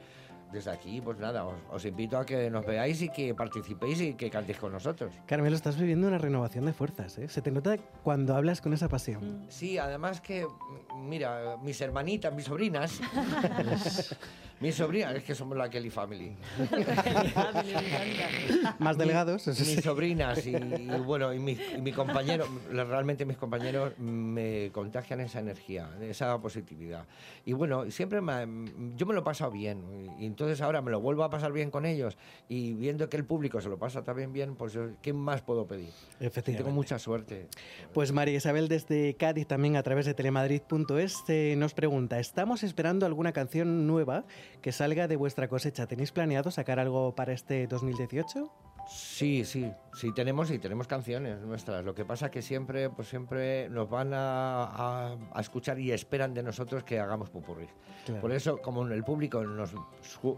[0.54, 4.14] desde aquí, pues nada, os, os invito a que nos veáis y que participéis y
[4.14, 5.12] que cantéis con nosotros.
[5.26, 7.28] Carmelo, estás viviendo una renovación de fuerzas, ¿eh?
[7.28, 9.44] Se te nota cuando hablas con esa pasión.
[9.48, 13.00] Sí, además que, mm, mira, mis hermanitas, mis sobrinas,
[14.60, 16.36] mis sobrinas, es que somos la Kelly Family.
[18.78, 19.76] Más delgados, eso sí.
[19.76, 25.20] Mis sobrinas y, y, bueno, y mi, y mi compañero, realmente mis compañeros me contagian
[25.20, 27.06] esa energía, esa positividad.
[27.44, 29.82] Y bueno, siempre me- yo me lo he pasado bien.
[30.18, 32.16] Y entonces ahora me lo vuelvo a pasar bien con ellos.
[32.48, 35.90] Y viendo que el público se lo pasa también bien, pues ¿qué más puedo pedir?
[36.20, 36.64] Efectivamente.
[36.64, 37.48] Tengo mucha suerte.
[37.92, 43.06] Pues María Isabel desde Cádiz, también a través de telemadrid.es, eh, nos pregunta, ¿estamos esperando
[43.06, 44.24] alguna canción nueva
[44.62, 45.86] que salga de vuestra cosecha?
[45.86, 48.63] ¿Tenéis planeado sacar algo para este 2018?
[48.86, 51.84] Sí, sí, sí tenemos y tenemos canciones nuestras.
[51.84, 56.34] Lo que pasa que siempre, pues siempre nos van a, a- a escuchar y esperan
[56.34, 57.70] de nosotros que hagamos pupurris.
[58.04, 58.20] Claro.
[58.20, 59.72] Por eso, como el público nos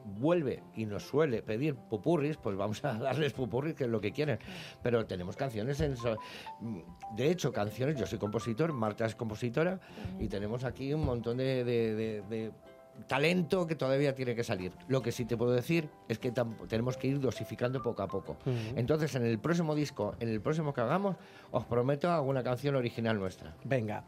[0.04, 4.12] vuelve y nos suele pedir pupurris, pues vamos a darles pupurris, que es lo que
[4.12, 4.38] quieren.
[4.82, 6.16] Pero tenemos canciones en so-
[7.16, 9.80] de hecho, canciones, yo soy compositor, Marta es compositora,
[10.20, 12.52] y tenemos aquí un montón de- de- de- de
[13.06, 14.72] talento que todavía tiene que salir.
[14.88, 16.32] Lo que sí te puedo decir es que
[16.68, 18.36] tenemos que ir dosificando poco a poco.
[18.44, 18.76] Ujú.
[18.76, 21.16] Entonces, en el próximo disco, en el próximo que hagamos,
[21.50, 23.54] os prometo alguna canción original nuestra.
[23.64, 24.04] Venga.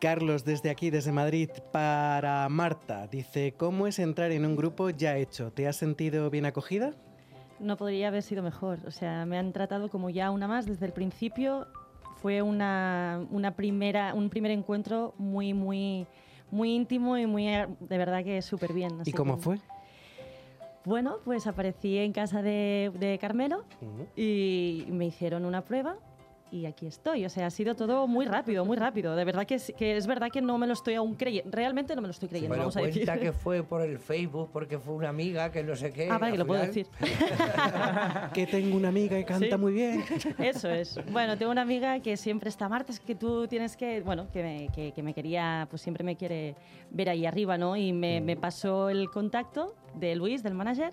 [0.00, 5.18] Carlos, desde aquí, desde Madrid, para Marta, dice, ¿cómo es entrar en un grupo ya
[5.18, 5.52] hecho?
[5.52, 6.94] ¿Te has sentido bien acogida?
[7.58, 8.78] No podría haber sido mejor.
[8.86, 11.66] O sea, me han tratado como ya una más desde el principio.
[12.16, 16.06] Fue una, una primera, un primer encuentro muy, muy,
[16.50, 18.92] muy íntimo y muy, de verdad que súper bien.
[19.04, 19.58] ¿Y cómo que- fue?
[20.84, 23.64] Bueno, pues aparecí en casa de, de Carmelo
[24.16, 25.96] y me hicieron una prueba
[26.52, 27.24] y aquí estoy.
[27.24, 29.14] O sea, ha sido todo muy rápido, muy rápido.
[29.16, 31.50] De verdad que es, que es verdad que no me lo estoy aún creyendo.
[31.52, 33.04] Realmente no me lo estoy creyendo, Pero vamos a decir.
[33.06, 36.08] cuenta que fue por el Facebook, porque fue una amiga que no sé qué.
[36.10, 36.86] Ah, vale, que lo puedo decir.
[38.34, 39.56] que tengo una amiga que canta Sí.
[39.56, 40.02] muy bien.
[40.38, 40.98] Eso es.
[41.12, 44.42] Bueno, tengo una amiga que siempre está, Marta, es que tú tienes que, bueno, que
[44.42, 46.56] me, que, que me quería, pues siempre me quiere
[46.90, 47.76] ver ahí arriba, ¿no?
[47.76, 50.92] Y me, me pasó el contacto de Luis, del manager,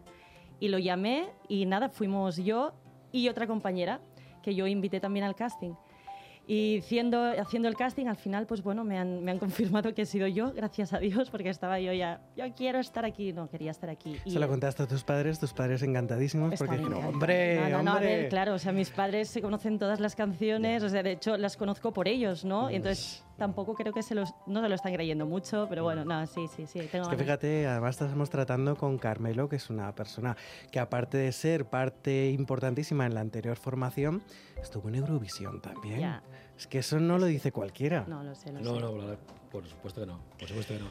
[0.60, 2.74] y lo llamé y nada, fuimos yo
[3.12, 4.02] y otra compañera
[4.48, 5.74] que yo invité también al casting.
[6.50, 10.04] Y haciendo, haciendo el casting, al final, pues bueno, me han, me han confirmado que
[10.04, 13.50] he sido yo, gracias a Dios, porque estaba yo ya, yo quiero estar aquí, no,
[13.50, 14.16] quería estar aquí.
[14.24, 17.84] Y- Se lo contaste a tus padres, tus padres encantadísimos porque dijeron, hombre, No, no,
[17.84, 18.16] no, a hombre.
[18.16, 21.36] ver, claro, o sea, mis padres se conocen todas las canciones, o sea, de hecho
[21.36, 22.72] las conozco por ellos, ¿no?
[22.72, 26.04] Y entonces tampoco creo que se los, no se lo están creyendo mucho, pero bueno,
[26.04, 29.70] no, sí, sí, sí, tengo Es que fíjate, además estamos tratando con Carmelo, que es
[29.70, 30.36] una persona
[30.72, 34.24] que aparte de ser parte importantísima en la anterior formación,
[34.62, 36.00] estuvo en Eurovisión también.
[36.00, 36.24] Ya.
[36.58, 38.06] Es que eso no lo dice cualquiera.
[38.08, 38.82] No lo sé, lo No, sé.
[38.82, 39.18] no, claro,
[39.52, 40.20] por supuesto que no.
[40.40, 40.88] Por supuesto que no.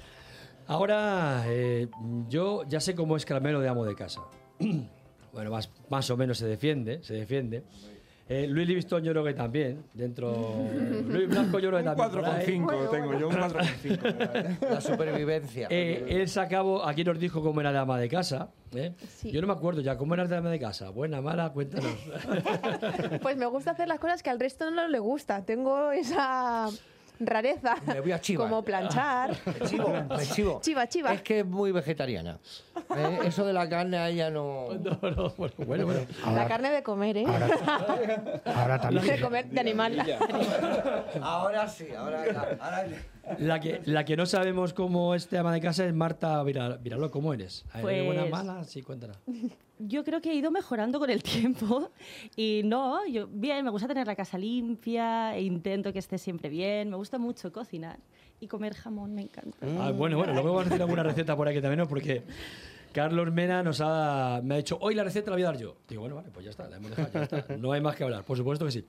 [0.68, 1.88] Ahora, eh,
[2.28, 4.22] yo ya sé cómo es Carmelo de amo de casa.
[5.32, 7.64] bueno, más, más o menos se defiende, se defiende.
[8.28, 10.66] Eh, Luis Livingstone yo creo que también, dentro...
[11.06, 12.24] Luis Blanco yo creo que Un también.
[12.24, 12.58] ahí.
[12.58, 14.68] 4,5 tengo yo, un 4,5.
[14.68, 15.68] La supervivencia.
[15.70, 18.50] Eh, él se acabó, aquí nos dijo cómo era de ama de casa.
[18.74, 18.94] ¿eh?
[19.22, 20.90] Yo no me acuerdo ya, ¿cómo era de ama de casa?
[20.90, 21.92] Buena, mala, cuéntanos.
[23.22, 25.44] Pues me gusta hacer las cosas que al resto no le gusta.
[25.44, 26.68] Tengo esa
[27.20, 27.76] rareza.
[27.86, 28.48] Me voy a chivar.
[28.48, 29.30] Como planchar.
[29.46, 30.60] Me chivo, me chivo.
[30.62, 31.12] Chiva, chiva.
[31.14, 32.38] Es que es muy vegetariana.
[32.96, 34.68] Eh, Eso de la carne a ella no...
[34.74, 35.84] No, no, bueno, bueno.
[35.86, 36.00] bueno.
[36.34, 37.26] La carne de comer, ¿eh?
[38.44, 39.06] Ahora también.
[39.06, 40.18] De comer, de animal.
[41.22, 42.24] Ahora sí, ahora,
[42.60, 42.86] ahora
[43.38, 47.10] La que, la que no sabemos cómo este ama de casa es Marta Viral, Viralo,
[47.10, 47.64] ¿cómo eres?
[47.70, 48.64] ¿Eres Pues- buena, mala?
[48.64, 49.18] Sí, cuéntanos.
[49.78, 51.90] Yo creo que he ido mejorando con el tiempo
[52.34, 56.48] y no, yo bien, me gusta tener la casa limpia, e intento que esté siempre
[56.48, 57.98] bien, me gusta mucho cocinar
[58.40, 59.58] y comer jamón, me encanta.
[59.78, 61.86] Ah, bueno, bueno, luego vamos a decir alguna receta por aquí también.
[61.86, 62.22] Porque
[62.92, 65.76] Carlos Mena nos ha, me ha dicho, hoy la receta la voy a dar yo.
[65.86, 67.56] Digo, bueno, vale, pues ya está, la hemos dejado, ya está.
[67.58, 68.84] No hay más que hablar, por supuesto que sí.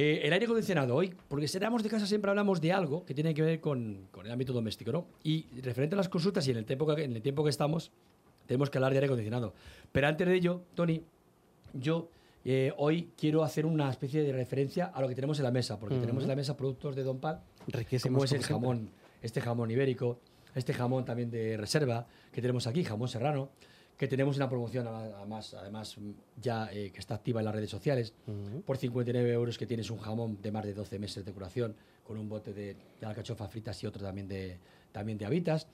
[0.00, 3.34] Eh, el aire acondicionado, hoy, porque seramos de casa siempre hablamos de algo que tiene
[3.34, 5.06] que ver con, con el ámbito doméstico, ¿no?
[5.24, 7.90] Y referente a las consultas y en el tiempo que, en el tiempo que estamos,
[8.46, 9.54] tenemos que hablar de aire acondicionado.
[9.90, 11.02] Pero antes de ello, Tony,
[11.72, 12.10] yo
[12.44, 15.80] eh, hoy quiero hacer una especie de referencia a lo que tenemos en la mesa,
[15.80, 16.02] porque Ujú.
[16.02, 19.68] tenemos en la mesa productos de Don Pal, Riquísimos, como es el jamón, este jamón
[19.68, 20.20] ibérico,
[20.54, 23.48] este jamón también de reserva que tenemos aquí, jamón serrano,
[23.98, 25.96] que tenemos una promoción además, además
[26.40, 28.14] ya eh, que está activa en las redes sociales,
[28.64, 31.74] por 59 euros que tienes un jamón de más de 12 meses de curación,
[32.06, 34.56] con un bote de, de alcachofas fritas y otro también de,
[34.92, 35.66] también de habitas.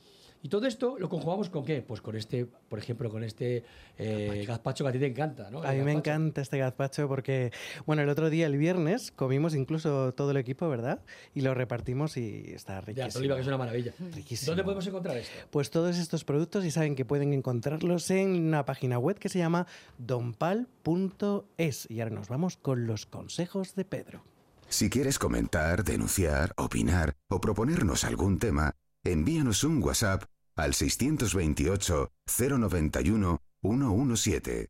[0.44, 1.80] Y todo esto lo conjugamos con qué?
[1.80, 3.64] Pues con este, por ejemplo, con este
[3.96, 5.62] eh, gazpacho que a ti te encanta, ¿no?
[5.62, 5.98] A mí me gazpacho.
[5.98, 7.50] encanta este gazpacho porque,
[7.86, 11.00] bueno, el otro día, el viernes, comimos incluso todo el equipo, ¿verdad?
[11.32, 13.20] Y lo repartimos y está riquísimo.
[13.20, 13.94] Oliva, que es una maravilla.
[14.14, 14.50] Riquísimo.
[14.50, 15.32] ¿Dónde podemos encontrar esto?
[15.50, 19.38] Pues todos estos productos y saben que pueden encontrarlos en una página web que se
[19.38, 21.90] llama donpal.es.
[21.90, 24.22] Y ahora nos vamos con los consejos de Pedro.
[24.68, 28.72] Si quieres comentar, denunciar, opinar o proponernos algún tema,
[29.04, 30.24] envíanos un WhatsApp
[30.56, 34.68] al 628 091 117.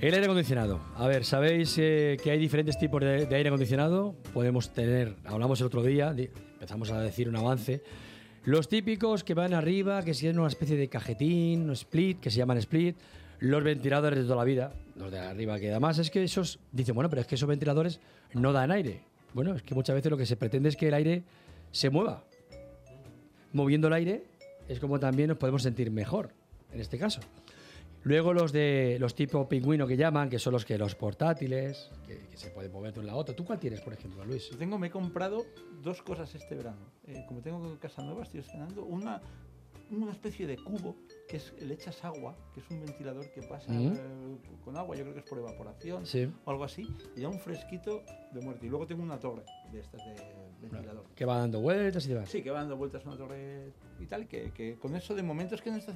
[0.00, 0.80] El aire acondicionado.
[0.96, 4.14] A ver, ¿sabéis eh, que hay diferentes tipos de, de aire acondicionado?
[4.32, 6.14] Podemos tener, hablamos el otro día,
[6.54, 7.82] empezamos a decir un avance.
[8.44, 12.38] Los típicos que van arriba, que tienen una especie de cajetín, un split, que se
[12.38, 12.96] llaman split.
[13.40, 16.94] Los ventiladores de toda la vida, los de arriba, que además es que esos, dicen,
[16.94, 18.00] bueno, pero es que esos ventiladores
[18.34, 19.02] no dan aire.
[19.32, 21.24] Bueno, es que muchas veces lo que se pretende es que el aire
[21.70, 22.24] se mueva.
[23.52, 24.24] Moviendo el aire
[24.68, 26.30] es como también nos podemos sentir mejor,
[26.70, 27.20] en este caso.
[28.02, 32.18] Luego los de los tipo pingüino que llaman, que son los que los portátiles, que,
[32.30, 33.34] que se pueden mover de un lado a otro.
[33.34, 34.50] ¿Tú cuál tienes, por ejemplo, Luis?
[34.58, 35.44] Tengo, me he comprado
[35.82, 36.92] dos cosas este verano.
[37.06, 39.20] Eh, como tengo casa nueva, estoy estrenando una,
[39.90, 40.96] una especie de cubo
[41.30, 43.92] que es le echas agua, que es un ventilador que pasa Mm.
[43.92, 46.28] eh, con agua, yo creo que es por evaporación Sí.
[46.44, 48.66] o algo así, y da un fresquito de muerte.
[48.66, 50.14] Y luego tengo una torre de estas de
[50.60, 51.04] ventilador.
[51.14, 52.28] Que va dando vueltas y demás.
[52.28, 55.54] Sí, que va dando vueltas una torre y tal, que, que con eso de momento
[55.54, 55.92] es que no está...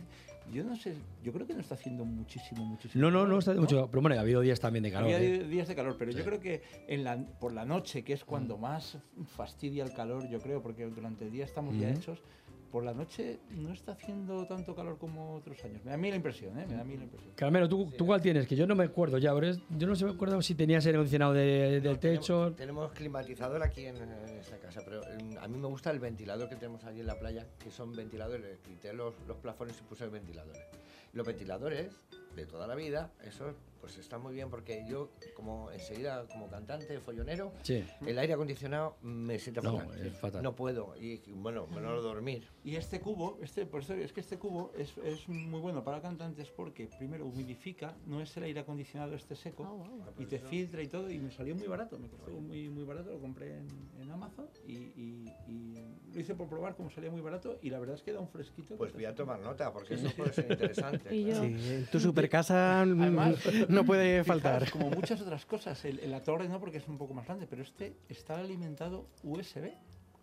[0.53, 3.03] Yo no sé, yo creo que no está haciendo muchísimo, muchísimo.
[3.03, 3.89] No, no, calor, no está mucho.
[3.91, 5.13] Pero bueno, ha habido días también de calor.
[5.13, 5.39] había ¿eh?
[5.43, 6.19] di- días de calor, pero Sí.
[6.19, 8.99] yo creo que en la, por la noche, que es cuando más
[9.35, 11.99] fastidia el calor, yo creo, porque durante el día estamos ya Ujú.
[11.99, 12.23] hechos,
[12.75, 15.85] por la noche no está haciendo tanto calor como otros años.
[15.85, 16.67] Me da a mí la impresión, ¿eh?
[16.69, 17.33] Me da a mí la impresión.
[17.37, 18.49] Carmelo, ¿tú, ¿tú cuál tienes?
[18.49, 20.85] Que yo no me acuerdo ya, pero es- yo no sé, me acuerdo si tenías
[20.85, 22.53] aire acondicionado de- del techo.
[22.57, 26.49] Tenemos climatizador aquí en, en esta casa, pero em, a mí me gusta el ventilador
[26.49, 28.59] que tenemos allí en la playa, que son ventiladores.
[28.59, 30.61] Quité los, los plafones y puse ventiladores.
[31.13, 31.93] Los ventiladores
[32.35, 36.99] de toda la vida, eso pues está muy bien porque yo, como enseguida, como cantante,
[37.01, 37.85] follonero, Sí.
[38.07, 40.07] el aire acondicionado me sienta No, fatal.
[40.07, 40.43] es fatal.
[40.43, 42.49] No puedo, y bueno, menos dormir.
[42.65, 46.01] Y este cubo, este, por eso es que este cubo es, es muy bueno para
[46.01, 49.87] cantantes porque primero humidifica, no es el aire acondicionado este seco,
[50.19, 53.11] y te filtra y todo, y me salió muy barato, me costó muy, muy barato,
[53.11, 53.69] lo compré en,
[54.01, 55.75] en Amazon y, y- y
[56.15, 58.29] lo hice por probar como salía muy barato y la verdad es que da un
[58.29, 58.77] fresquito.
[58.77, 61.11] Pues voy a tomar nota porque eso puede ser interesante.
[61.11, 62.85] Sí, en tu super casa
[63.75, 64.71] no puede fijaos, faltar.
[64.71, 67.47] Como muchas otras cosas, el- en la torre no porque es un poco más grande,
[67.49, 69.73] pero este está alimentado USB.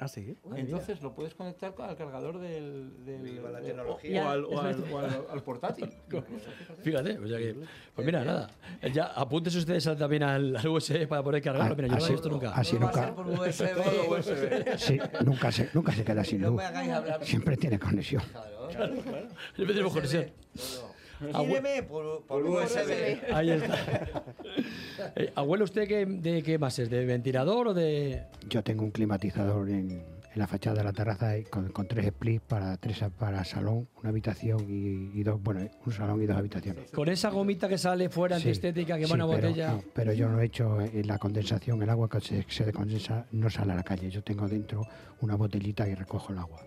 [0.03, 0.35] Ah, sí.
[0.55, 4.25] Entonces lo puedes conectar con- al cargador del, del- Viva la del- tecnología.
[4.25, 5.91] o, al, o al- o al- al portátil.
[6.83, 7.55] Fíjate, o sea que,
[7.93, 8.49] pues mira, nada.
[8.91, 11.75] Ya apúntense ustedes también al, al USB para poder cargarlo.
[11.75, 12.49] Mira, yo no he visto nunca.
[12.55, 14.77] así nunca- ser por USB.
[14.79, 16.59] Sí, nunca se, nunca se queda sin luz.
[17.21, 18.23] Siempre tiene conexión.
[18.31, 18.95] Claro,
[19.55, 20.31] Siempre tenemos conexión.
[21.87, 23.17] Por, por USB.
[23.33, 24.23] Ahí está.
[25.15, 26.89] Eh, abuelo, ¿usted qué, de qué más es?
[26.89, 28.23] ¿De ventilador o de...?
[28.49, 30.03] Yo tengo un climatizador en, en
[30.35, 34.09] la fachada de la terraza hay con, con tres splits para tres para salón, una
[34.09, 36.91] habitación y, y dos, bueno, un salón y dos habitaciones.
[36.91, 39.71] Con esa gomita que sale fuera Sí, antiestética que va sí, pero, botella.
[39.73, 43.25] no, pero yo no he hecho eh, la condensación, el agua que se, se condensa
[43.31, 44.09] no sale a la calle.
[44.09, 44.81] Yo tengo dentro
[45.21, 46.61] una botellita y recojo el agua.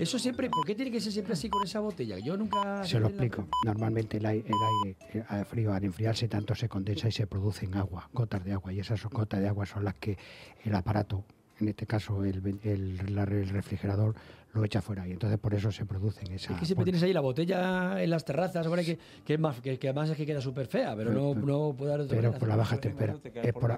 [0.00, 2.18] Eso siempre, ¿por qué tiene que ser siempre así con esa botella?
[2.18, 2.82] Yo nunca.
[2.84, 3.46] Se lo explico.
[3.66, 4.54] Normalmente el ai- el
[4.86, 8.52] aire, eh, frío al enfriarse tanto se condensa y se produce en agua, gotas de
[8.54, 8.72] agua.
[8.72, 10.16] Y esas gotas de agua son las que
[10.64, 11.24] el aparato,
[11.60, 14.14] en este caso el, el- la- el refrigerador,
[14.52, 15.06] lo echa fuera.
[15.06, 16.50] Y entonces por eso se producen esas...
[16.52, 19.60] Es que siempre tienes ahí la botella en las terrazas, ahora que, que, es más,
[19.60, 22.32] que, que además es que queda súper fea, pero no, no puede dar otra Pero
[22.32, 23.30] por la baja temperatura.
[23.38, 23.68] Es por,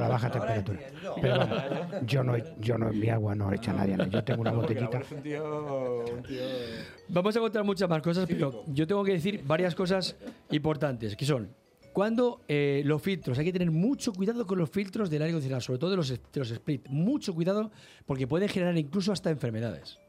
[0.00, 0.78] la- baja temperatura.
[1.20, 1.58] Pero vamos,
[2.06, 3.96] yo no, yo no, mi agua no echa nadie.
[3.96, 4.06] no.
[4.06, 5.00] Yo tengo una botellita.
[5.00, 6.40] Es un tío, un tío
[7.08, 10.16] Vamos a encontrar muchas más cosas, pero yo tengo que decir varias cosas
[10.50, 11.48] importantes, que son,
[11.94, 15.60] cuando eh, los filtros, hay que tener mucho cuidado con los filtros del aire acondicionado,
[15.60, 17.70] sobre todo de los, de los split, mucho cuidado
[18.04, 20.00] porque pueden generar incluso hasta enfermedades.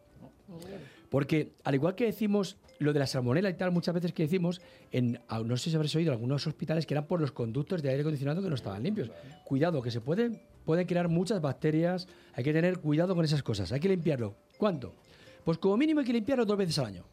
[1.12, 4.62] Porque al igual que decimos lo de la salmonela y tal, muchas veces que decimos,
[4.92, 7.90] en, ah, no sé si habréis oído, algunos hospitales que eran por los conductos de
[7.90, 9.12] aire acondicionado que no estaban limpios.
[9.44, 13.72] Cuidado, que se pueden, pueden crear muchas bacterias, hay que tener cuidado con esas cosas,
[13.72, 14.34] hay que limpiarlo.
[14.58, 14.96] ¿Cuánto?
[15.44, 17.06] Pues como mínimo hay que limpiarlo dos veces al año.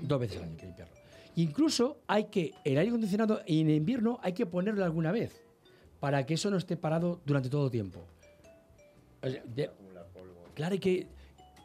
[0.00, 0.97] Dos veces al año hay que limpiarlo.
[1.38, 5.40] Incluso hay que, el aire acondicionado en invierno hay que ponerlo alguna vez,
[6.00, 8.00] para que eso no esté parado durante todo el tiempo.
[9.22, 9.70] O sea, de-
[10.54, 11.06] claro, hay que...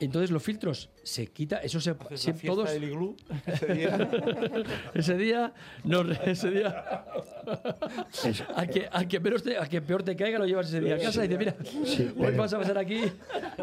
[0.05, 1.95] Entonces los filtros se quita, eso se...
[2.15, 4.09] Se- todos, del iglú ese día.
[4.93, 7.03] ese día, no, ese día,
[8.55, 10.95] a que, a, que peor te, a que peor te caiga lo llevas ese día
[10.95, 13.01] a casa y dices, mira, Sí, hoy pero- vas a pasar aquí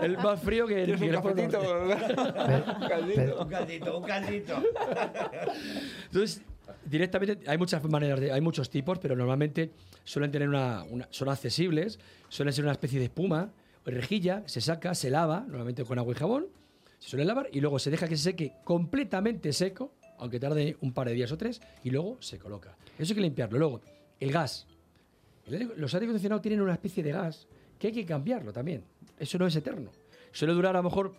[0.03, 1.63] el más frío que, ¿Quieres que un el Polo cafetito?
[1.63, 2.15] Norte".
[2.81, 3.43] Un caldito.
[3.43, 4.63] Un caldito, un caldito.
[6.07, 6.43] Entonces,
[6.85, 9.71] directamente hay muchas maneras, de, hay muchos tipos, pero normalmente
[10.05, 11.99] suelen tener una, una- son accesibles,
[12.29, 13.51] suelen ser una especie de espuma
[13.85, 16.47] rejilla, se saca, se lava, normalmente con agua y jabón,
[16.99, 20.93] se suele lavar y luego se deja que se seque completamente seco, aunque tarde un
[20.93, 22.77] par de días o tres, y luego se coloca.
[22.99, 23.59] Eso hay que limpiarlo.
[23.59, 23.81] Luego,
[24.21, 24.67] el gas.
[25.77, 28.85] Los aire acondicionados tienen una especie de gas que hay que cambiarlo también.
[29.19, 29.91] Eso no es eterno.
[30.33, 31.15] Suele durar a lo mejor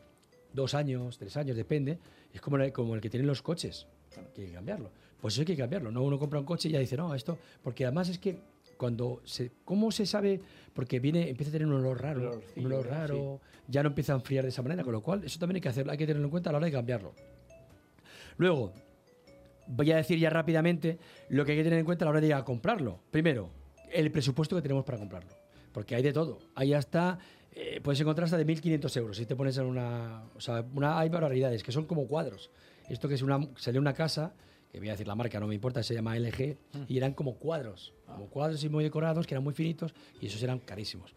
[0.53, 1.97] dos años, tres años, depende.
[2.31, 3.87] Es como el, que tienen los coches.
[4.15, 4.91] Hay que cambiarlo.
[5.19, 5.91] Pues eso hay que cambiarlo.
[5.91, 7.37] No uno compra un coche y ya dice, no, esto.
[7.63, 8.39] Porque además es que
[8.81, 9.51] cuando se.
[9.63, 10.41] ¿Cómo se sabe?
[10.73, 12.41] Porque viene, empieza a tener un olor raro.
[12.55, 13.39] Un olor raro.
[13.67, 14.83] Ya no empieza a enfriar de esa manera.
[14.83, 16.57] Con lo cual, eso también hay que hacerlo, hay que tenerlo en cuenta a la
[16.57, 17.13] hora de cambiarlo.
[18.37, 18.73] Luego,
[19.67, 20.97] voy a decir ya rápidamente
[21.29, 23.01] lo que hay que tener en cuenta a la hora de ir a comprarlo.
[23.11, 23.51] Primero,
[23.91, 25.29] el presupuesto que tenemos para comprarlo.
[25.71, 26.39] Porque hay de todo.
[26.55, 27.19] Ahí hasta,
[27.51, 29.17] eh, puedes encontrar hasta de 1.500 euros.
[29.17, 30.23] Si te pones en una...
[30.35, 32.49] O sea, una, hay barbaridades que son como cuadros.
[32.89, 34.33] Esto que es una, salió una casa,
[34.71, 36.57] que voy a decir la marca, no me importa, se llama LG,
[36.87, 37.93] y eran como cuadros.
[38.05, 41.13] Como cuadros y muy decorados, que eran muy finitos, y esos eran carísimos.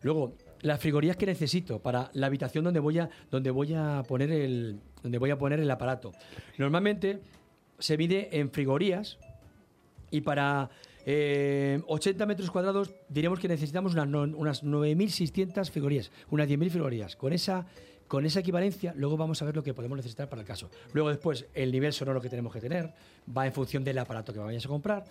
[0.00, 4.30] Luego, las frigorías que necesito para la habitación donde voy a, donde voy a poner
[4.30, 6.12] el, donde voy a poner el aparato.
[6.58, 7.20] Normalmente
[7.78, 9.18] se mide en frigorías
[10.10, 10.70] y para
[11.06, 17.16] eh, 80 metros cuadrados diríamos que necesitamos unas, unas 9.600 frigorías, unas 10.000 frigorías.
[17.16, 17.66] Con esa,
[18.08, 20.70] con esa equivalencia, luego vamos a ver lo que podemos necesitar para el caso.
[20.92, 22.92] Luego después, el nivel sonoro que tenemos que tener
[23.36, 25.04] va en función del aparato que vayas a comprar.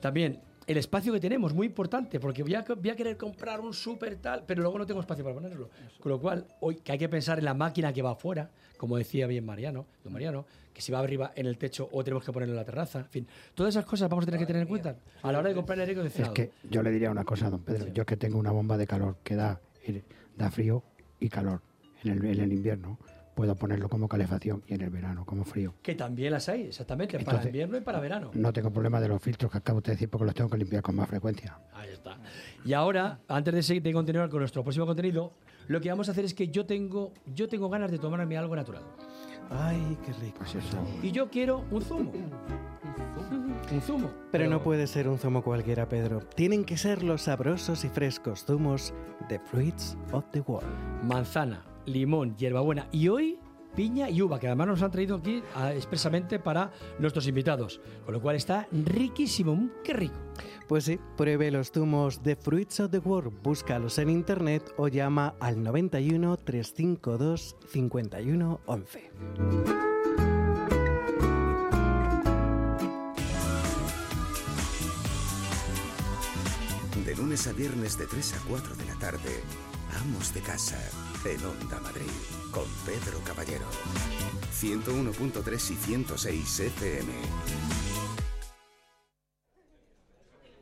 [0.00, 3.74] También el espacio que tenemos, muy importante, porque voy a, voy a querer comprar un
[3.74, 5.68] súper tal, pero luego no tengo espacio para ponerlo.
[6.00, 8.96] Con lo cual, hoy que hay que pensar en la máquina que va afuera, como
[8.96, 12.32] decía bien Mariano, don Mariano, que si va arriba en el techo o tenemos que
[12.32, 13.28] ponerlo en la terraza, en fin.
[13.54, 15.78] Todas esas cosas vamos a tener que tener en cuenta a la hora de comprar
[15.78, 16.34] el aire Es acondicionado.
[16.34, 17.92] que yo le diría una cosa, don Pedro.
[17.92, 20.02] Yo que tengo una bomba de calor que da, eh,
[20.36, 20.82] da frío
[21.20, 21.60] y calor
[22.10, 22.98] en el, en el invierno,
[23.34, 25.74] puedo ponerlo como calefacción y en el verano como frío.
[25.82, 28.30] Que también las hay, exactamente, para invierno y para verano.
[28.34, 30.82] No tengo problema de los filtros que acabo de decir porque los tengo que limpiar
[30.82, 31.58] con más frecuencia.
[31.74, 32.16] Ahí está.
[32.64, 35.32] Y ahora, antes de, seguir, de continuar con nuestro próximo contenido,
[35.68, 38.54] lo que vamos a hacer es que yo tengo, yo tengo ganas de tomarme algo
[38.54, 38.82] natural.
[39.50, 40.38] Ay, qué rico.
[40.38, 40.78] Pues eso.
[41.02, 42.12] Y yo quiero un zumo.
[43.72, 44.10] Un zumo.
[44.30, 46.20] Pero no puede ser un zumo cualquiera, Pedro.
[46.20, 48.94] Tienen que ser los sabrosos y frescos zumos
[49.28, 50.68] de Fruits of the World.
[51.02, 53.38] manzana, limón, hierbabuena y hoy
[53.74, 57.80] piña y uva, que además nos han traído aquí ah, expresamente para nuestros invitados.
[58.04, 60.18] Con lo cual está riquísimo, mm, qué rico.
[60.68, 65.34] Pues sí, pruebe los zumos de Fruits of the World, búscalos en internet o llama
[65.40, 69.10] al 91 352 51 11.
[77.04, 79.42] De lunes a viernes de 3 a 4 de la tarde,
[80.00, 80.78] Amos de Casa,
[81.24, 82.10] en Onda Madrid,
[82.50, 83.66] con Pedro Caballero.
[84.52, 87.12] 101.3 y 106 FM.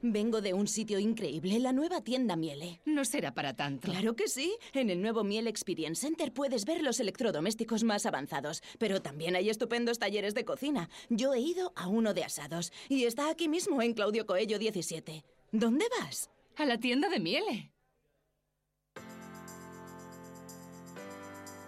[0.04, 2.80] Vengo de un sitio increíble, la nueva tienda Miele.
[2.84, 3.88] No será para tanto.
[3.88, 4.56] Claro que sí.
[4.72, 9.48] En el nuevo Miele Experience Center puedes ver los electrodomésticos más avanzados, pero también hay
[9.48, 10.90] estupendos talleres de cocina.
[11.08, 15.24] Yo he ido a uno de asados y está aquí mismo en Claudio Coello 17.
[15.52, 16.30] ¿Dónde vas?
[16.56, 17.71] A la tienda de Miele.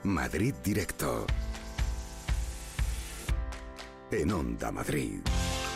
[0.05, 1.27] Madrid Directo.
[4.11, 5.21] En Onda Madrid.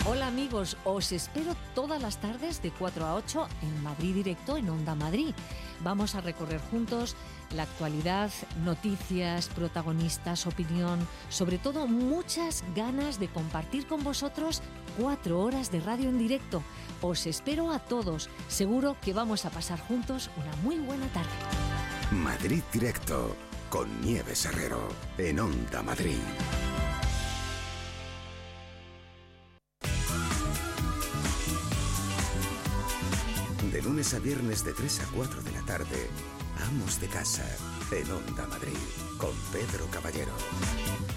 [0.04, 4.68] Hola amigos, os espero todas las tardes de 4 a 8 en Madrid Directo en
[4.68, 5.34] Onda Madrid.
[5.82, 7.16] Vamos a recorrer juntos
[7.56, 8.30] la actualidad,
[8.64, 14.60] noticias, protagonistas, opinión, sobre todo muchas ganas de compartir con vosotros
[14.98, 16.62] cuatro horas de radio en directo.
[17.00, 21.30] Os espero a todos, seguro que vamos a pasar juntos una muy buena tarde.
[22.12, 23.47] Madrid Directo.
[23.70, 24.88] Con Nieves Herrero.
[25.18, 26.16] En Onda Madrid.
[33.70, 36.08] De lunes a viernes de 3 a 4 de la tarde.
[36.68, 37.44] Amos de casa.
[37.92, 38.78] En Onda Madrid.
[39.18, 40.32] Con Pedro Caballero.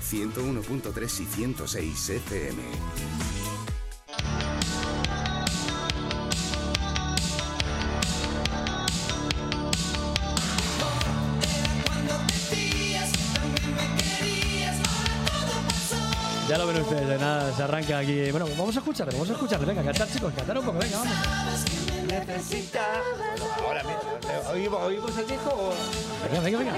[0.10, 3.41] 101.3 y 106 FM.
[17.22, 18.32] Nada, se arranca aquí.
[18.32, 19.66] Bueno, vamos a escucharle, vamos a escucharle.
[19.66, 21.14] Venga, cantar, chicos, cantar un poco, venga, vamos.
[22.08, 22.82] Necesita.
[23.18, 24.02] Bueno, ahora mismo.
[24.52, 25.74] ¿Oímos, oímos el disco o.?
[26.28, 26.74] Venga, venga, venga.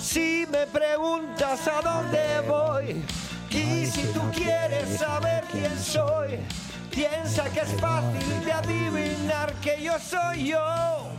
[0.00, 3.04] Si me preguntas a dónde voy
[3.50, 6.38] y si tú quieres saber quién soy,
[6.90, 11.16] piensa que es fácil de adivinar que yo soy yo.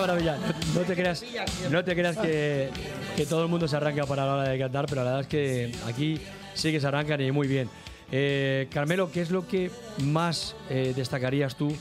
[0.00, 0.38] Maravilla.
[0.74, 1.24] No te creas,
[1.70, 2.70] no te creas que,
[3.16, 5.26] que todo el mundo se arranca para la hora de cantar, pero la verdad es
[5.26, 6.20] que aquí
[6.54, 7.68] sí que se arrancan y muy bien.
[8.10, 9.70] Eh, Carmelo, ¿qué es lo que
[10.02, 11.72] más eh, destacarías tú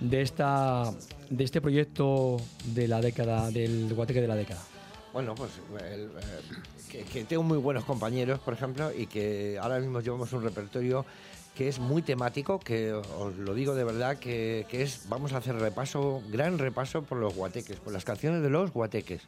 [0.00, 0.92] de esta
[1.30, 4.60] de este proyecto de la década, del guateque de la década?
[5.12, 5.50] Bueno, pues
[5.80, 6.08] eh,
[7.12, 11.04] que tengo muy buenos compañeros, por ejemplo, y que ahora mismo llevamos un repertorio
[11.58, 15.38] que es muy temático, que os lo digo de verdad, que, que es, vamos a
[15.38, 19.22] hacer repaso, gran repaso por los guateques, por las canciones de los guateques.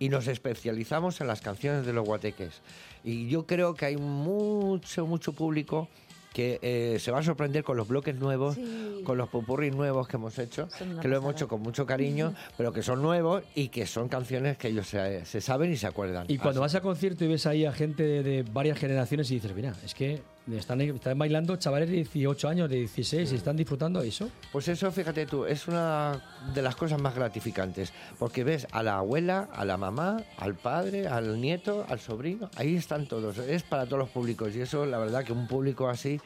[0.00, 2.60] Y nos especializamos en las canciones de los guateques.
[3.04, 5.86] Y yo creo que hay mucho, mucho público
[6.34, 9.02] que eh, se va a sorprender con los bloques nuevos, Sí.
[9.04, 10.68] con los popurris nuevos que hemos hecho,
[11.00, 14.58] que lo hemos hecho con mucho cariño, pero que son nuevos y que son canciones
[14.58, 16.26] que ellos se, se saben y se acuerdan.
[16.28, 19.30] Y cuando Así- vas a concierto y ves ahí a gente de, de varias generaciones
[19.30, 20.20] y dices, mira, es que
[20.54, 24.28] están, bailando chavales de 18 años, de 16 y están disfrutando eso.
[24.52, 26.22] Pues eso, fíjate tú, es una
[26.54, 31.08] de las cosas más gratificantes, porque ves a la abuela, a la mamá, al padre,
[31.08, 34.98] al nieto, al sobrino, ahí están todos, es para todos los públicos y eso, la
[34.98, 36.20] verdad que un público así,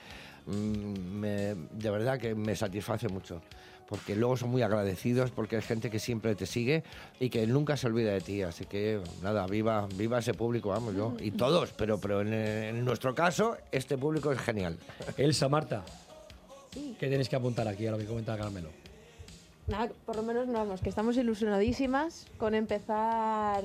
[0.47, 3.41] mm, me- de verdad que me satisface mucho.
[3.91, 6.85] Porque luego son muy agradecidos, porque es gente que siempre te sigue
[7.19, 8.43] y que nunca se olvida de ti.
[8.43, 11.15] Así que nada, viva, viva ese público, vamos yo.
[11.21, 14.79] Y todos, pero, pero en, en nuestro caso, este público es genial.
[15.17, 15.83] Elsa, Marta,
[16.73, 18.71] ¿qué tienes que apuntar aquí a lo que comenta Carmelo?
[19.67, 23.65] Nada, por lo menos vamos, que estamos ilusionadísimas con empezar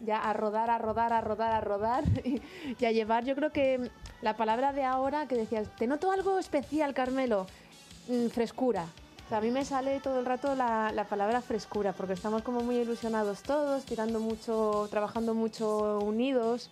[0.00, 2.40] ya a rodar, a rodar, a rodar, a rodar y,
[2.78, 3.24] y a llevar.
[3.24, 3.90] Yo creo que
[4.22, 7.46] la palabra de ahora que decías, te noto algo especial, Carmelo,
[8.08, 8.86] Mm, frescura.
[9.24, 12.42] O sea, a mí me sale todo el rato la, la palabra frescura, porque estamos
[12.42, 16.70] como muy ilusionados todos, tirando mucho, trabajando mucho unidos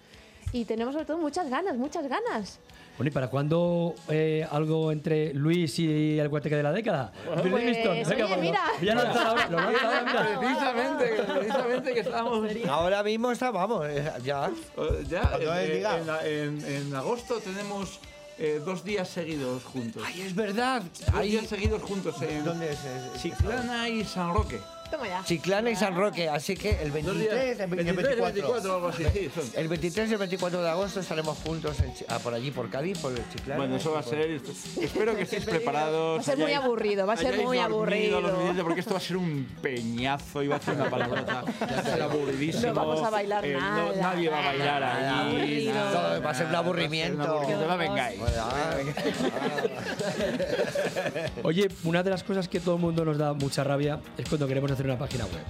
[0.52, 2.58] y tenemos sobre todo muchas ganas, muchas ganas.
[2.98, 7.10] Bueno, ¿y para cuándo eh, algo entre Luis y el guateque de la década?
[7.24, 8.60] Pues, Bill Livingston, oye, venga, pues, mira.
[8.78, 10.38] Voy a lanzar ahora, lo ahora.
[10.38, 12.50] Precisamente, precisamente que estamos.
[12.68, 14.50] Ahora mismo está, vamos, eh, ya.
[14.76, 17.98] Eh, Ya, en, en- en- en agosto tenemos
[18.44, 20.02] eh, dos días seguidos juntos.
[20.04, 20.82] ¡Ay, es verdad!
[20.82, 22.78] Dos Ahí- días seguidos juntos en ¿Dónde es?
[22.84, 24.60] es- Chiclana y San Roque.
[24.92, 25.22] Toma ya.
[25.24, 29.04] Chiclana y San Roque, así que el 23, días, el 23, 24, 24, algo así,
[29.12, 29.44] sí, son.
[29.54, 32.68] El 23 y el 24 de agosto estaremos juntos en Chi- ah, por allí, por
[32.68, 33.56] Cádiz, por el Chiclana.
[33.58, 34.38] Bueno, eso va a ser.
[34.80, 36.18] Espero que estéis preparados.
[36.18, 38.20] Va a ser muy hayáis- aburrido, va a ser hayáis muy dormido aburrido.
[38.20, 41.44] lo suficiente, porque esto va a ser un peñazo y va a ser una palabrota.
[41.62, 42.66] Va a ser aburridísimo.
[42.66, 43.92] No vamos a bailar Eh, no- nada.
[43.96, 45.36] nadie va a bailar allí.
[45.38, 45.74] Aburrido.
[45.74, 47.44] nada, Todo va a ser un aburrimiento.
[47.46, 48.26] Ser un aburrimiento.
[51.42, 54.46] Oye, una de las cosas que todo el mundo nos da mucha rabia es cuando
[54.46, 55.44] queremos hacer una página web.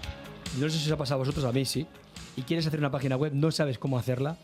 [0.59, 1.87] No sé si os ha pasado a vosotros, a mí sí.
[2.37, 4.37] Y quieres hacer una página web, no sabes cómo hacerla,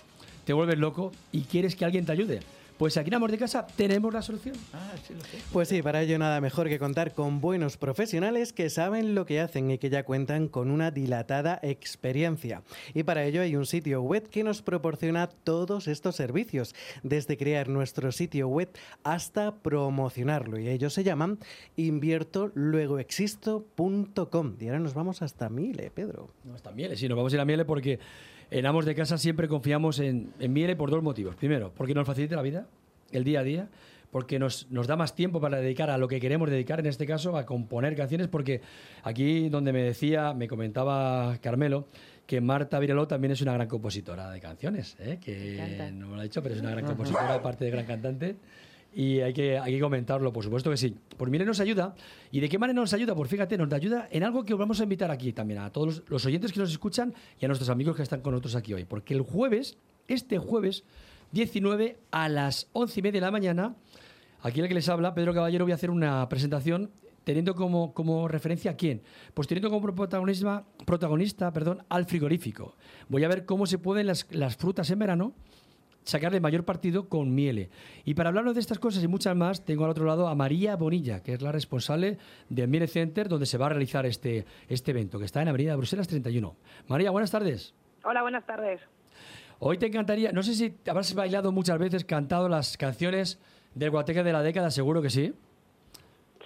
[0.44, 2.40] te vuelves loco y quieres que alguien te ayude.
[2.78, 4.54] Pues aquí en Amor de Casa tenemos la solución.
[4.72, 5.38] Ah, sí, lo sé.
[5.52, 9.40] Pues sí, para ello nada mejor que contar con buenos profesionales que saben lo que
[9.40, 12.62] hacen y que ya cuentan con una dilatada experiencia.
[12.94, 17.68] Y para ello hay un sitio web que nos proporciona todos estos servicios, desde crear
[17.68, 18.68] nuestro sitio web
[19.02, 20.60] hasta promocionarlo.
[20.60, 21.40] Y ellos se llaman
[21.76, 24.56] inviertoluegoexisto.com.
[24.60, 26.30] Y ahora nos vamos hasta Mile, Pedro.
[26.44, 27.98] No, hasta Miele, sí, nos vamos a ir a Miele porque
[28.50, 31.36] en Amos de Casa siempre confiamos en, en Miele por dos motivos.
[31.36, 32.66] Primero, porque nos facilita la vida,
[33.12, 33.68] el día a día,
[34.10, 37.06] porque nos, nos da más tiempo para dedicar a lo que queremos dedicar, en este
[37.06, 38.62] caso a componer canciones, porque
[39.02, 41.88] aquí donde me decía, me comentaba Carmelo,
[42.26, 45.18] que Marta Vireló también es una gran compositora de canciones, ¿eh?
[45.20, 48.36] que no me lo ha dicho, pero es una gran compositora, aparte de gran cantante.
[48.94, 50.94] Y hay que, hay que comentarlo, por supuesto que sí.
[51.16, 51.94] Por Mire nos ayuda.
[52.30, 53.14] ¿Y de qué manera nos ayuda?
[53.14, 56.02] Pues fíjate, nos ayuda en algo que os vamos a invitar aquí también a todos
[56.08, 58.84] los, oyentes que nos escuchan y a nuestros amigos que están con nosotros aquí hoy.
[58.84, 59.76] Porque el jueves,
[60.08, 60.84] este jueves
[61.32, 63.76] 19 a las 11 y media de la mañana,
[64.42, 66.90] aquí el que les habla, Pedro Caballero, voy a hacer una presentación
[67.24, 69.02] teniendo como, como referencia a quién?
[69.34, 72.74] Pues teniendo como protagonista, protagonista perdón, al frigorífico.
[73.10, 75.34] Voy a ver cómo se pueden las frutas en verano
[76.08, 77.68] sacarle mayor partido con miele.
[78.04, 80.74] Y para hablarnos de estas cosas y muchas más, tengo al otro lado a María
[80.74, 82.16] Bonilla, que es la responsable
[82.48, 85.76] del Miele Center, donde se va a realizar este, este evento, que está en Avenida
[85.76, 86.56] Bruselas 31.
[86.88, 87.74] María, buenas tardes.
[88.04, 88.80] Hola, buenas tardes.
[89.58, 93.38] Hoy te encantaría, no sé si habrás bailado muchas veces, cantado las canciones
[93.74, 95.34] del Guateque de la década, seguro que sí.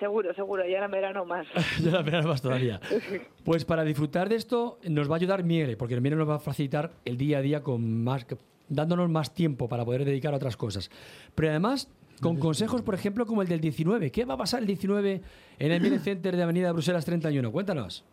[0.03, 1.47] Seguro, seguro, ya en verano más.
[1.81, 2.81] ya la verás más todavía.
[3.45, 6.37] Pues para disfrutar de esto nos va a ayudar Miele, porque el Miele nos va
[6.37, 8.27] a facilitar el día a día con más,
[8.69, 10.91] dándonos más tiempo para poder dedicar a otras cosas.
[11.37, 11.89] Pero además
[12.21, 14.11] con consejos, por ejemplo, como el del 19.
[14.11, 15.21] ¿Qué va a pasar el 19
[15.61, 17.53] en el Miele Center de Avenida Bruselas 31?
[17.53, 18.05] Cuéntanos.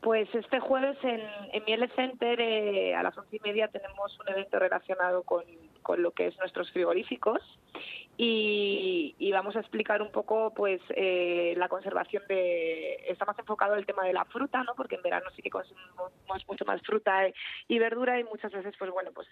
[0.00, 1.20] Pues este jueves en,
[1.52, 5.44] en Miele Center eh, a las once y media tenemos un evento relacionado con,
[5.82, 7.40] con lo que es nuestros frigoríficos
[8.16, 13.74] y, y vamos a explicar un poco pues eh, la conservación de está más enfocado
[13.74, 16.12] el tema de la fruta no porque en verano sí que consumimos
[16.46, 17.22] mucho más fruta
[17.66, 19.26] y verdura y muchas veces pues bueno pues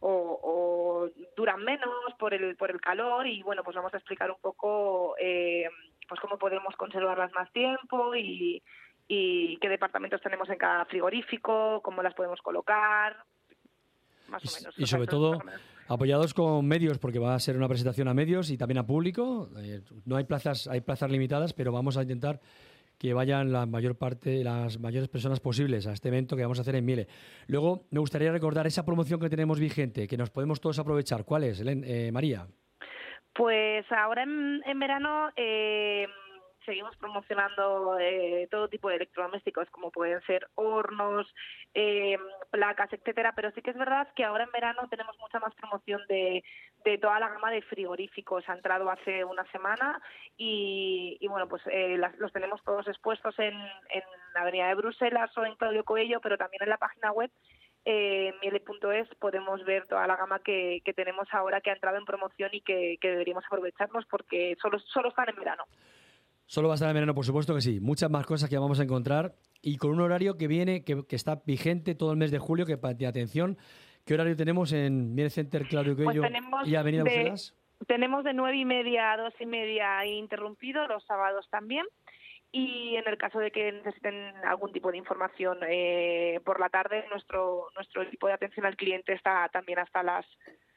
[0.00, 4.30] o, o duran menos por el por el calor y bueno pues vamos a explicar
[4.30, 5.68] un poco eh,
[6.08, 8.62] pues cómo podemos conservarlas más tiempo y
[9.08, 13.16] y qué departamentos tenemos en cada frigorífico, cómo las podemos colocar,
[14.28, 14.78] más o menos.
[14.78, 15.38] Y sobre todo
[15.88, 19.48] apoyados con medios, porque va a ser una presentación a medios y también a público.
[19.58, 22.40] Eh, no hay plazas, hay plazas limitadas, pero vamos a intentar
[22.98, 26.62] que vayan la mayor parte, las mayores personas posibles a este evento que vamos a
[26.62, 27.06] hacer en Miele.
[27.46, 31.24] Luego me gustaría recordar esa promoción que tenemos vigente, que nos podemos todos aprovechar.
[31.24, 32.46] ¿Cuál es, eh, María?
[33.32, 36.06] Pues ahora en, en verano eh,
[36.64, 41.32] seguimos promocionando eh, todo tipo de electrodomésticos, como pueden ser hornos,
[41.74, 42.18] eh,
[42.50, 43.32] placas, etcétera.
[43.34, 46.42] Pero sí que es verdad que ahora en verano tenemos mucha más promoción de,
[46.84, 48.48] de toda la gama de frigoríficos.
[48.48, 50.00] Ha entrado hace una semana
[50.36, 54.02] y, y bueno, pues eh, las- los tenemos todos expuestos en, en
[54.34, 57.30] la Avenida de Bruselas o en Claudio Coello, pero también en la página web
[57.84, 62.04] eh, miele.es podemos ver toda la gama que, que tenemos ahora que ha entrado en
[62.04, 65.64] promoción y que, que deberíamos aprovecharnos porque solo, solo están en verano.
[66.48, 67.78] Solo va a estar en verano, por supuesto que sí.
[67.78, 71.14] Muchas más cosas que vamos a encontrar y con un horario que viene, que, que
[71.14, 73.58] está vigente todo el mes de julio, que de atención.
[74.06, 77.54] ¿Qué horario tenemos en Miele Center Claudio Pues Coelho tenemos y Avenida de- Bruselas?
[77.86, 81.84] Tenemos de nueve y media a dos y media interrumpido, los sábados también.
[82.50, 84.14] Y en el caso de que necesiten
[84.46, 89.12] algún tipo de información eh, por la tarde, nuestro nuestro equipo de atención al cliente
[89.12, 90.24] está también hasta las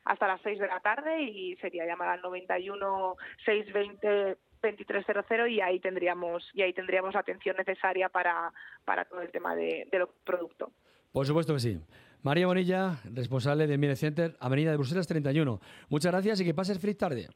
[0.03, 3.15] hasta las 6 de la tarde y sería llamar al 91
[3.45, 8.53] 620 2300 y ahí tendríamos y ahí tendríamos la atención necesaria para,
[8.85, 10.69] para todo el tema de, de los productos.
[11.11, 11.79] Por supuesto que sí.
[12.23, 15.59] María Bonilla, responsable de Miele Center, Avenida de Bruselas 31.
[15.89, 17.29] Muchas gracias y que pases feliz tarde.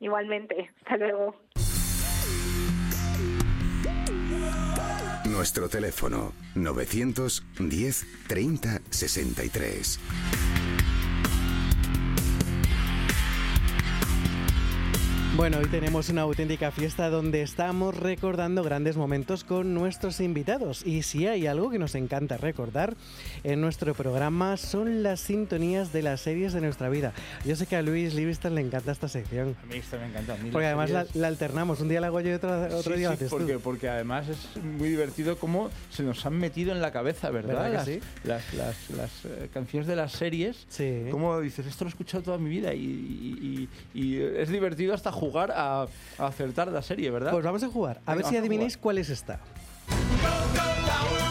[0.00, 1.36] Igualmente, hasta luego.
[5.26, 10.43] Nuestro teléfono 910 30 63.
[15.36, 20.86] Bueno, hoy tenemos una auténtica fiesta donde estamos recordando grandes momentos con nuestros invitados.
[20.86, 22.94] Y si hay algo que nos encanta recordar
[23.42, 27.12] en nuestro programa son las sintonías de las series de nuestra vida.
[27.44, 29.56] Yo sé que a Luis Livingston le encanta esta sección.
[29.60, 30.36] A mí esta me encanta.
[30.52, 31.80] Porque además la, la alternamos.
[31.80, 33.60] Un día la hago yo y otro, otro Sí, día la sí, haces porque, tú.
[33.60, 37.54] porque además es muy divertido cómo se nos han metido en la cabeza, ¿verdad?
[37.54, 37.98] ¿Verdad las, sí?
[38.22, 40.64] las, las- las, eh, canciones de las series.
[40.68, 41.06] Sí.
[41.10, 44.94] Como dices, esto lo he escuchado toda mi vida y, y- y- y es divertido
[44.94, 45.23] hasta jugar
[45.54, 45.82] a,
[46.18, 47.32] a acertar la serie, ¿verdad?
[47.32, 48.00] Pues vamos a jugar.
[48.06, 49.40] A Venga, ver si adivináis cuál es esta.
[49.86, 51.23] Power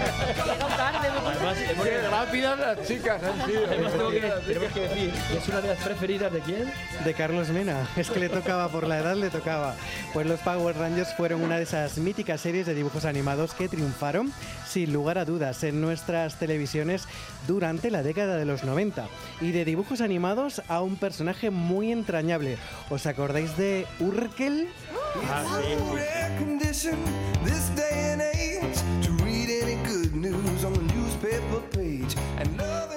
[0.00, 3.66] Además, hemos- Qué rápidas las chicas han sido.
[3.66, 6.72] Además, tengo que- tenemos que decir que es una de las preferidas de quién?
[7.04, 7.88] De Carlos Mena.
[7.96, 9.74] Es que le tocaba, por la edad le tocaba.
[10.12, 14.32] Pues los Power Rangers fueron una de esas míticas series de dibujos animados que triunfaron,
[14.68, 17.06] sin lugar a dudas, en nuestras televisiones
[17.46, 19.06] durante la década de los 90.
[19.40, 22.56] Y de dibujos animados a un personaje muy entrañable.
[22.90, 24.68] ¿Os acordáis de Urkel?
[26.38, 26.96] condition
[27.44, 27.70] this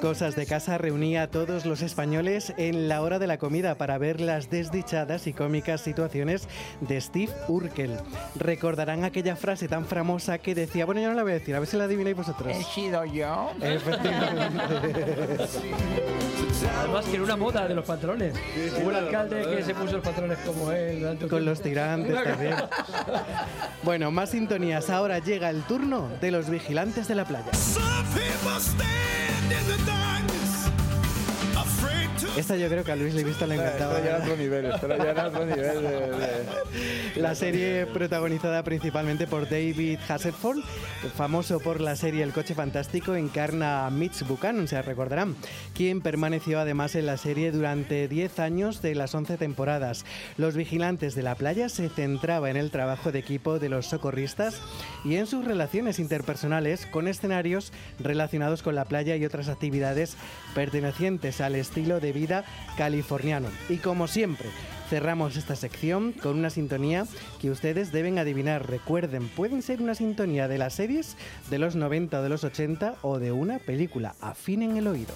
[0.02, 4.00] Cosas de Casa reunía a todos los españoles en la hora de la comida para
[4.00, 6.48] ver las desdichadas y cómicas situaciones
[6.82, 7.98] de Steve Urkel.
[8.36, 11.60] Recordarán aquella frase tan famosa que decía, bueno, yo no la voy a decir, a
[11.60, 12.52] ver si la adivináis vosotros.
[12.56, 13.52] He sido yo.
[13.62, 15.46] Efectivamente.
[16.80, 18.34] Además que era una moda de los patrones.
[18.82, 21.20] Hubo un alcalde que se puso los patrones como él.
[21.30, 22.56] Con los tirantes también.
[23.84, 24.90] Bueno, más sintonías.
[24.90, 27.52] Ahora llega el turno de los vigilantes de la playa.
[29.52, 30.21] in the dark.
[32.38, 33.98] Esta yo creo que a Luis visto le encantaba.
[33.98, 35.90] Esto ya era otro nivel, esto ya era otro nivel de...
[35.90, 40.56] de- La serie protagonizada principalmente por David Hasselhoff,
[41.18, 45.36] famoso por la serie El coche fantástico, encarna a Mitch Buchanan, se recordarán,
[45.76, 50.06] quien permaneció además en la serie durante 10 años de las 11 temporadas.
[50.38, 54.62] Los vigilantes de la playa se centraba en el trabajo de equipo de los socorristas
[55.04, 60.16] y en sus relaciones interpersonales con escenarios relacionados con la playa y otras actividades
[60.56, 62.21] pertenecientes al estilo de vida
[62.78, 63.50] californiano.
[63.70, 64.48] Y como siempre,
[64.92, 67.06] Cerramos esta sección con una sintonía
[67.40, 68.70] que ustedes deben adivinar.
[68.70, 71.16] Recuerden, pueden ser una sintonía de las series
[71.50, 74.16] de los 90 o de los 80 o de una película.
[74.20, 75.14] Afinen el oído.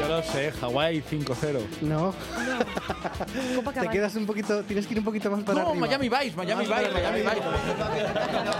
[0.00, 1.60] Yo lo sé, Hawái 5-0.
[1.82, 2.14] No.
[3.80, 5.86] Te quedas un poquito, tienes que ir un poquito más para No, arriba.
[5.86, 7.20] Miami Vice, Miami Vice, Miami.
[7.20, 7.40] Vice.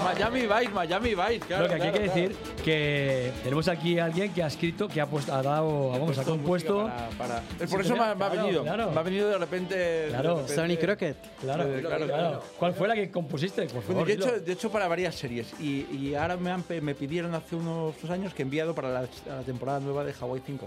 [0.04, 1.62] Miami Vice, Miami Vice, claro.
[1.64, 4.86] Lo que aquí hay que claro, decir que tenemos aquí a alguien que ha escrito,
[4.88, 6.84] que ha, puesto, ha dado, vamos, ha compuesto.
[6.84, 8.62] Para, para- Sí, Por eso me ha, venido.
[8.62, 8.90] claro.
[8.90, 9.76] Me ha venido de repente.
[9.76, 11.16] de Claro, repente- Sonny Crockett.
[11.40, 12.42] Claro, Sí, claro, claro.
[12.58, 13.66] ¿Cuál fue la que compusiste?
[13.66, 17.56] Por favor, he hecho, para varias series y, y ahora me, han me pidieron hace
[17.56, 20.58] unos años que he enviado para la, la temporada nueva de Hawaii 5-0.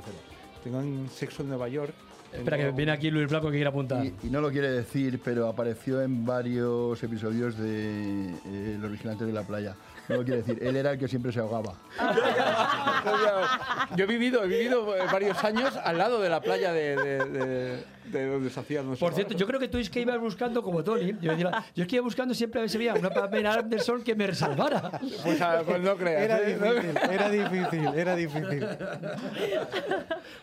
[0.64, 1.94] Tengo en Sexo en Nueva York.
[2.32, 4.04] Espera, que viene aquí Luis Blanco que quiere apuntar.
[4.04, 9.28] Y, y no lo quiere decir, pero apareció en varios episodios de eh, Los Vigilantes
[9.28, 9.76] de la Playa.
[10.10, 10.60] No lo quiere decir.
[10.62, 11.76] Él era el que siempre se ahogaba.
[13.96, 17.26] Yo he vivido, he vivido eh, varios años al lado de la playa de, de-
[17.26, 20.20] de- de donde se hacían los Por cierto, yo creo que tú es que ibas
[20.20, 21.16] buscando como Tony.
[21.22, 24.04] Yo, decía, yo es que iba buscando siempre a ver si había una Pamela Anderson
[24.04, 25.00] que me salvara.
[25.24, 26.22] Pues, ah, pues no creas.
[26.24, 26.54] Era ¿eh?
[26.54, 28.68] difícil, era difícil, era difícil.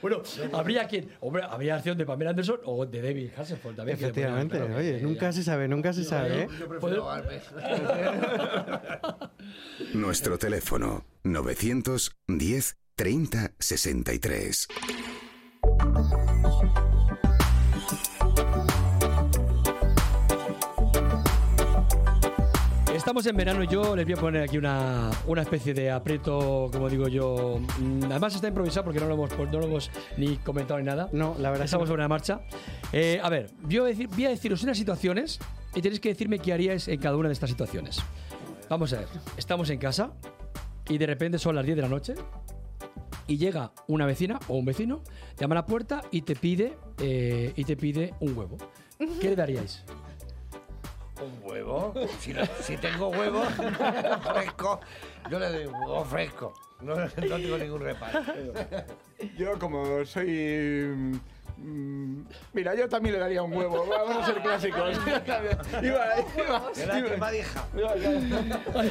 [0.01, 0.23] Bueno,
[0.55, 1.11] habría quien.
[1.21, 3.99] Hombre, habría acción de Pamela Anderson o de David Hasselhoff también.
[3.99, 6.49] que Efectivamente, oye, nunca se sabe, nunca se sabe, ¿eh?
[9.95, 14.69] Nuestro teléfono 910 30 63.
[22.95, 26.69] Estamos en verano y yo les voy a poner aquí una, una especie de aprieto,
[26.73, 27.59] como digo yo.
[27.79, 31.09] Mm, Además está improvisado porque no lo hemos, no lo hemos ni comentado ni nada.
[31.13, 31.93] No, la verdad que Estamos no.
[31.93, 32.41] sobre la marcha.
[32.93, 35.39] Eh, a ver, yo voy a, decir- voy a deciros unas situaciones
[35.75, 37.99] y tenéis que decirme qué haríais en cada una de estas situaciones.
[38.71, 40.13] Vamos a ver, estamos en casa
[40.89, 42.15] y de repente son las 10 de la noche
[43.27, 45.03] y llega una vecina o un vecino,
[45.37, 48.57] llama a la puerta y te pide, eh, y te pide un huevo.
[49.21, 49.85] ¿Qué le daríais?
[51.21, 51.93] ¿Un huevo?
[52.21, 53.43] Si, no- si tengo huevo
[54.33, 54.81] fresco,
[55.31, 56.55] yo le doy un huevo fresco.
[56.81, 58.21] No, no tengo ningún reparo.
[59.37, 60.87] Yo como soy...
[60.97, 61.21] mm,
[62.53, 63.87] Mira, yo también le daría un huevo.
[63.87, 64.97] Vamos a ser clásicos.
[65.83, 66.73] Iba, iba,
[67.75, 68.85] iba- iba-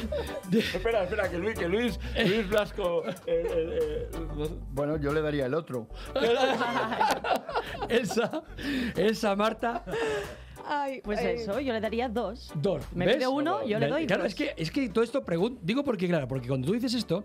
[0.74, 3.04] espera, espera, que Luis, que Luis, Luis Blasco.
[3.06, 5.86] eh, eh, eh, Bueno, yo le daría el otro.
[7.88, 8.42] Elsa,
[8.96, 9.84] Elsa, Marta,
[10.66, 11.36] Ay, Pues ay.
[11.36, 12.52] eso, yo le daría dos.
[12.54, 12.84] Dos.
[12.94, 13.16] Me ¿Ves?
[13.16, 14.30] pide uno, yo le doy Claro, dos.
[14.32, 17.24] es que, es que todo esto pregunto, digo porque, claro, porque cuando tú dices esto,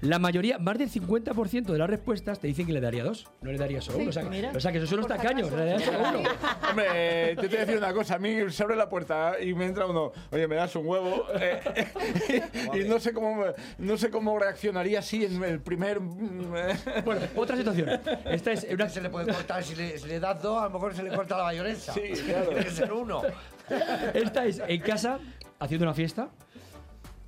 [0.00, 3.50] la mayoría, más del 50% de las respuestas te dicen que le daría dos, no
[3.50, 4.10] le daría solo uno.
[4.10, 4.52] O sea, que- mira.
[4.54, 6.28] o sea, que eso son si tacaños, le daría solo uno.
[6.70, 8.14] Hombre, eh, yo te voy a decir una cosa.
[8.14, 10.12] A mí se abre la puerta y me entra uno.
[10.30, 11.26] Oye, me das un huevo.
[11.40, 11.60] eh,
[12.74, 13.44] y no sé cómo
[13.78, 16.00] no sé cómo reaccionaría así en el primer.
[16.00, 16.76] mm, eh.
[17.04, 18.00] Bueno, otra situación.
[18.24, 18.88] Esta es una...
[18.88, 21.10] Se le puede cortar, si le, si le das dos, a lo mejor se le
[21.14, 21.92] corta la mayonesa.
[21.92, 22.48] Sí, claro.
[22.48, 23.22] Tiene que ser uno.
[24.14, 25.18] Esta es en casa,
[25.58, 26.28] haciendo una fiesta,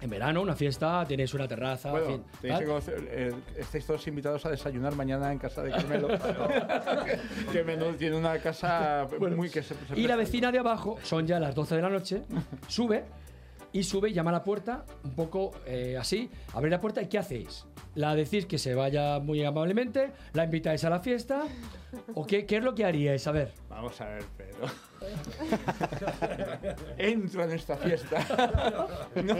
[0.00, 2.66] En verano, una fiesta, tienes una terraza, Bueno, en fin, tenéis ¿tal?
[2.66, 6.08] que conocer- eh, estáis todos invitados a desayunar mañana en casa de Carmelo.
[7.52, 11.26] que menos tiene una casa muy que se, se Y la vecina de abajo, son
[11.26, 12.22] ya las 12 de la noche,
[12.68, 13.04] sube
[13.72, 17.06] y sube y llama a la puerta, un poco eh, así, abre la puerta y
[17.06, 17.66] ¿qué hacéis?
[17.94, 20.12] ¿La decís que se vaya muy amablemente?
[20.32, 21.42] ¿La invitáis a la fiesta?
[22.14, 23.26] ¿O qué, qué es lo que haríais?
[23.26, 23.52] A ver.
[23.68, 24.66] Vamos a ver, Pedro.
[26.98, 28.86] entra en esta fiesta.
[29.20, 29.36] No,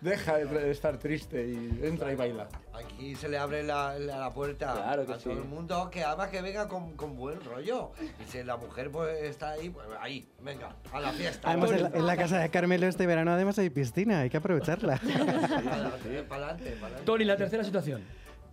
[0.00, 2.48] deja de, estar triste y entra y baila.
[2.72, 5.24] Aquí se le abre la, la- la puerta Claro que a sí.
[5.24, 7.92] todo el mundo, que además que venga con, con buen rollo.
[8.24, 11.48] Y si la mujer pues está ahí, pues ahí, venga, a la fiesta.
[11.50, 14.36] Además, en la, en la casa de Carmelo este verano además hay piscina, hay que
[14.38, 14.98] aprovecharla.
[16.28, 18.02] Para adelante, para Tony, la tercera situación.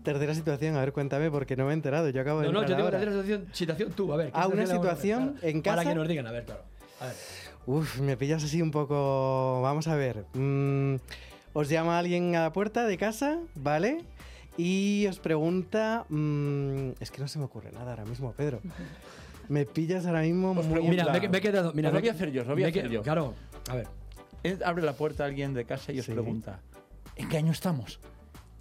[0.04, 2.10] Tercera situación, a ver, cuéntame, porque no me he enterado.
[2.10, 3.00] Yo acabo de No, no, yo ahora.
[3.00, 4.28] tercera situación, situación tú, a ver.
[4.28, 5.50] ¿qué Ah, una situación ver?
[5.56, 5.90] en Para casa.
[5.90, 6.64] que nos digan, a ver, claro.
[7.00, 7.16] A ver.
[7.68, 9.62] Uf, me pillas así un poco.
[9.62, 10.26] Vamos a ver.
[10.34, 10.96] Mm,
[11.54, 14.00] os llama alguien a la puerta de casa, ¿vale?
[14.58, 16.06] Y os pregunta.
[16.10, 18.60] mm, es que no se me ocurre nada ahora mismo, Pedro.
[19.50, 20.82] Me pillas ahora mismo muy.
[20.90, 21.74] Mira, me, me he quedado.
[21.74, 23.02] Mira, Os lo voy a hacer yo, lo voy a hacer yo.
[23.02, 23.34] Claro,
[23.70, 23.88] a ver.
[24.64, 26.62] Abre la puerta a alguien de casa y os pregunta,
[27.18, 28.00] ¿en qué año estamos?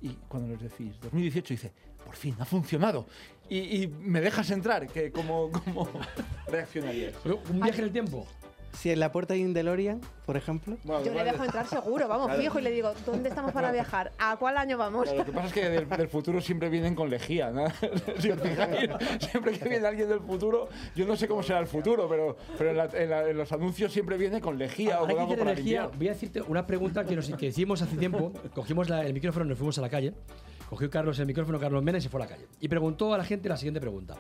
[0.03, 1.73] Y cuando les decís 2018, dice,
[2.05, 3.07] por fin, ha funcionado.
[3.49, 5.89] Y, me dejas entrar, que ¿cómo, cómo
[6.49, 7.15] reaccionarías?
[7.25, 8.27] ¿Un viaje en el tiempo?
[8.73, 10.77] Si en la puerta hay un DeLorean, por ejemplo.
[10.85, 12.41] Yo le dejo entrar seguro, vamos, Claro.
[12.43, 14.13] fijo, y le digo, ¿dónde estamos para viajar?
[14.19, 15.03] ¿A cuál año vamos?
[15.05, 17.65] Claro, lo que pasa es que del, del futuro siempre vienen con lejía, ¿no?
[18.19, 18.89] Si os fijáis,
[19.29, 22.71] siempre que viene alguien del futuro, yo no sé cómo será el futuro, pero, pero
[22.71, 25.37] en, la- en la- en los anuncios siempre viene con lejía o Ahora con algo
[25.37, 25.91] para limpiar.
[25.97, 28.33] voy a decirte una pregunta que, nos, que hicimos hace tiempo.
[28.55, 30.15] Cogimos la- el micrófono, nos fuimos a la calle.
[30.71, 32.47] Cogió Carlos el micrófono, Carlos Mena, y se fue a la calle.
[32.61, 34.17] Y preguntó a la gente la siguiente pregunta.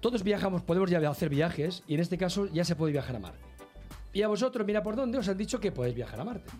[0.00, 3.18] Todos viajamos, podemos ya hacer viajes, y en este caso ya se puede viajar a
[3.18, 3.38] Marte.
[4.12, 6.50] Y a vosotros, mira por dónde, os han dicho que podéis viajar a Marte.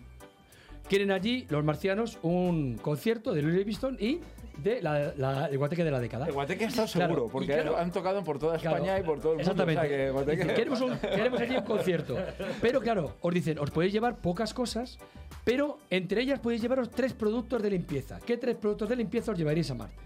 [0.89, 4.21] Quieren allí, los marcianos, un concierto de Louis Livingston y
[4.59, 6.27] de la, la- el guateque de la década.
[6.27, 9.33] El Guateque Claro, seguro, porque claro, han tocado por toda Claro, España y por todo
[9.33, 9.51] el mundo.
[9.53, 9.81] Exactamente.
[9.81, 12.17] o sea que Guateque- Dice, queremos, un- queremos allí un concierto.
[12.61, 14.99] Pero claro, os dicen, os podéis llevar pocas cosas,
[15.45, 18.19] pero entre ellas podéis llevaros tres productos de limpieza.
[18.27, 19.97] ¿Qué tres productos de limpieza os llevaríais a Marte?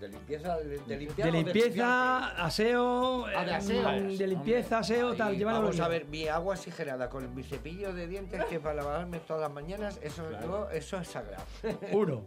[0.00, 0.56] ¿De limpieza?
[0.58, 3.88] ¿De, de limpiar De limpieza, aseo, Ah, de eh, aseo.
[3.92, 5.36] mm, de limpieza, aseo, Ahí, tal.
[5.38, 9.20] llévalo Vamos a ver, mi agua oxigenada con mi cepillo de dientes que para lavarme
[9.20, 11.44] todas las mañanas, eso, yo- eso es sagrado.
[11.92, 12.24] Uno.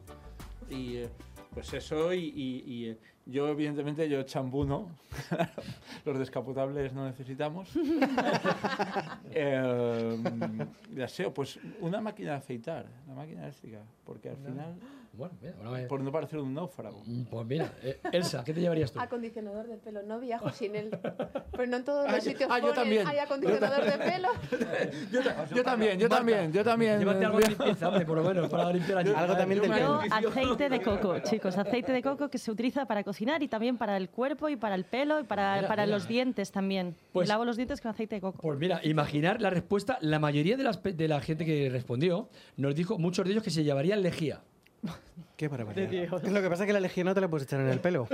[0.67, 1.09] Y eh,
[1.53, 2.97] pues eso, y, y- y, eh,
[3.27, 4.89] yo evidentemente yo champú no.
[6.05, 7.69] Los descapotables no necesitamos.
[9.31, 10.17] Eh,
[10.89, 14.75] de aseo, pues una máquina de afeitar, una máquina eléctrica, porque al final,
[15.13, 17.03] Bueno, mira, una vez- por no parecer un náufrago.
[17.29, 18.99] Pues mira, eh, Elsa, ¿qué te llevarías tú?
[19.01, 20.89] Acondicionador de pelo, no viajo sin él.
[21.51, 23.05] Pero no en todos Ah, los yo- sitios ah, yo también.
[23.07, 24.29] hay acondicionador de pelo.
[25.55, 26.99] Yo también, yo también, yo también.
[26.99, 29.11] Llévate algo de limpieza, hombre, por lo menos, para limpiar allí.
[29.15, 29.99] Algo también del Yo pelo.
[30.27, 33.97] aceite de coco, chicos, aceite de coco que se utiliza para cocinar y también para
[33.97, 35.95] el cuerpo y para el pelo y para, Mira, para mira.
[35.97, 36.95] los dientes también.
[37.11, 38.39] Pues- lavo los dientes con aceite de coco.
[38.41, 42.29] Pues mira, imaginar la respuesta, la mayoría de, las, pe- de la gente que respondió
[42.57, 44.41] nos dijo, muchos de ellos, que se llevarían lejía.
[45.35, 45.89] Qué barbaridad.
[45.89, 46.23] De Dios.
[46.23, 48.07] Lo que pasa es que la legión no te la puedes echar en el pelo.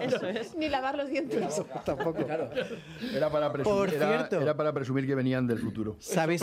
[0.00, 0.54] Eso es.
[0.54, 1.60] Ni lavar los dientes.
[1.84, 2.20] Tampoco.
[2.20, 4.40] Era para, presumir, Por era- cierto.
[4.40, 5.96] era para presumir que venían del futuro.
[5.98, 6.40] ¿Sabéis?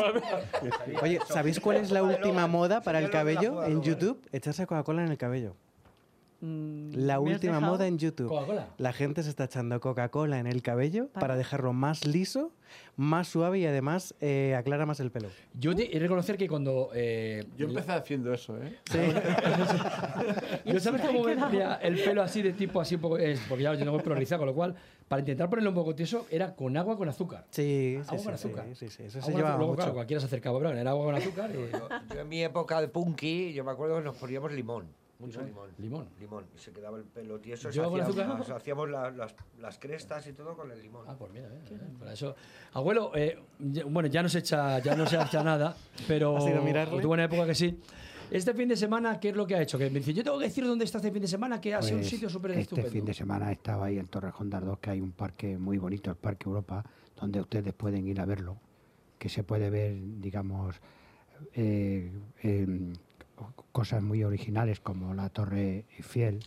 [1.02, 4.22] Oye, ¿sabéis cuál es la última moda para el cabello en YouTube?
[4.34, 5.56] Echarse Coca-Cola en el cabello.
[6.42, 8.28] La ¿me has última moda en YouTube.
[8.28, 8.68] ¿Coca-Cola?
[8.78, 12.52] La gente se está echando Coca-Cola en el cabello para dejarlo más liso,
[12.98, 15.30] más suave y además eh, aclara más el pelo.
[15.54, 16.90] Yo te he de reconocer que cuando...
[16.94, 18.78] eh, Yo empecé haciendo eso, ¿eh?
[20.66, 21.34] Yo sabes Sí, cómo me
[21.82, 24.16] el pelo así de tipo así un poco es porque ya yo tengo el pelo
[24.16, 24.76] rizado, con lo cual
[25.08, 27.46] para intentar ponerlo un poco tieso era con agua con azúcar.
[27.52, 28.66] Sí, Agua sí, con sí, azúcar.
[28.74, 29.58] sí, sí, eso Agua se con lleva azúcar.
[29.58, 29.76] Luego, mucho.
[29.78, 31.72] claro, cualquiera se acercaba, pero era agua con azúcar y...
[31.72, 31.88] Yo
[32.22, 34.88] en mi época de punky, yo me acuerdo que nos poníamos limón.
[35.18, 35.70] Mucho limón.
[35.78, 36.10] Limón.
[36.20, 36.46] Limón.
[36.56, 37.70] Y se quedaba el pelo tieso.
[37.70, 38.02] ¿Yo hacíamos,
[38.42, 38.58] azúcar?
[38.58, 41.06] hacíamos la- las, las crestas y todo con el limón.
[41.08, 42.36] Ah, pues mira, mira, mira, para eso.
[42.74, 43.40] Abuelo, eh,
[43.88, 45.76] bueno, ya no se echa, ya no se echa nada,
[46.08, 46.36] pero
[47.02, 47.80] tuvo una época que sí.
[48.32, 49.78] Este fin de semana, ¿qué es lo que ha hecho?
[49.78, 51.82] Que me dice, yo tengo que decir dónde está este fin de semana, que ha
[51.82, 52.90] sido un Pues, sitio súper Este estupendo.
[52.92, 56.10] fin de semana estaba ahí en Torrejón de Ardoz, que hay un parque muy bonito,
[56.10, 56.84] el Parque Europa,
[57.16, 58.58] donde ustedes pueden ir a verlo,
[59.20, 60.76] que se puede ver, digamos,
[61.54, 62.12] eh,
[62.42, 62.94] em,
[63.72, 66.40] cosas muy originales como la Torre Eiffel,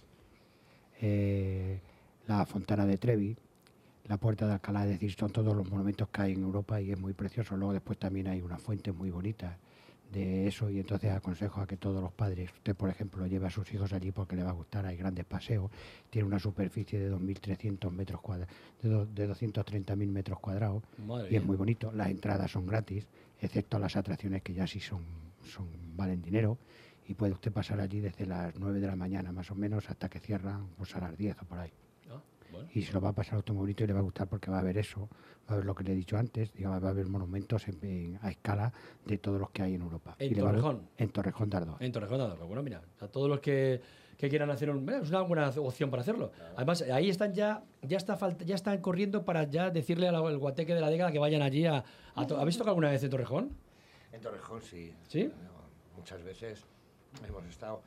[1.01, 1.81] eh,
[2.27, 3.37] la Fontana de Trevi,
[4.07, 6.91] la Puerta de Alcalá, es decir, son todos los monumentos que hay en Europa y
[6.93, 7.57] es muy precioso.
[7.57, 9.57] Luego después también hay unas fuentes muy bonitas
[10.13, 13.51] de eso y entonces aconsejo a que todos los padres, usted por ejemplo, lleve a
[13.51, 15.71] sus hijos allí porque le va a gustar, hay grandes paseos,
[16.09, 21.37] tiene una superficie de 2.300 metros cuadrados, de, do- de 230.000 metros cuadrados Madre y
[21.37, 23.07] es muy bonito, las entradas son gratis,
[23.43, 25.03] excepto las atracciones que ya sí son,
[25.45, 26.59] son valen dinero
[27.07, 30.09] y puede usted pasar allí desde las 9 de la mañana más o menos hasta
[30.09, 31.73] que cierran pues a las 10 o por ahí.
[32.11, 32.21] Ah,
[32.53, 32.69] bueno.
[32.75, 34.63] Y se lo va a pasar bonito y le va a gustar porque va a
[34.63, 35.09] ver eso,
[35.49, 37.79] va a ver lo que le he dicho antes, digamos, va a ver monumentos en-
[37.85, 38.73] en- a escala
[39.07, 40.17] de todos los que hay en Europa.
[40.19, 40.83] ¿En Y Torrejón?
[40.99, 41.81] En Torrejón de Ardoz.
[41.81, 42.47] En Torrejón de Ardoz.
[42.47, 43.81] Bueno, mira, a todos los que,
[44.19, 44.87] que quieran hacer un...
[44.91, 46.33] Es una buena opción para hacerlo.
[46.57, 50.75] Además, ahí están ya, ya está falta, ya están corriendo para ya decirle al, guateque
[50.75, 51.85] de la década que vayan allí a...
[52.15, 53.51] a ¿Habéis tocado alguna vez en Torrejón?
[54.13, 54.95] En Torrejón sí.
[55.09, 55.33] ¿Sí?
[55.97, 56.65] Muchas veces
[57.27, 57.83] hemos estado.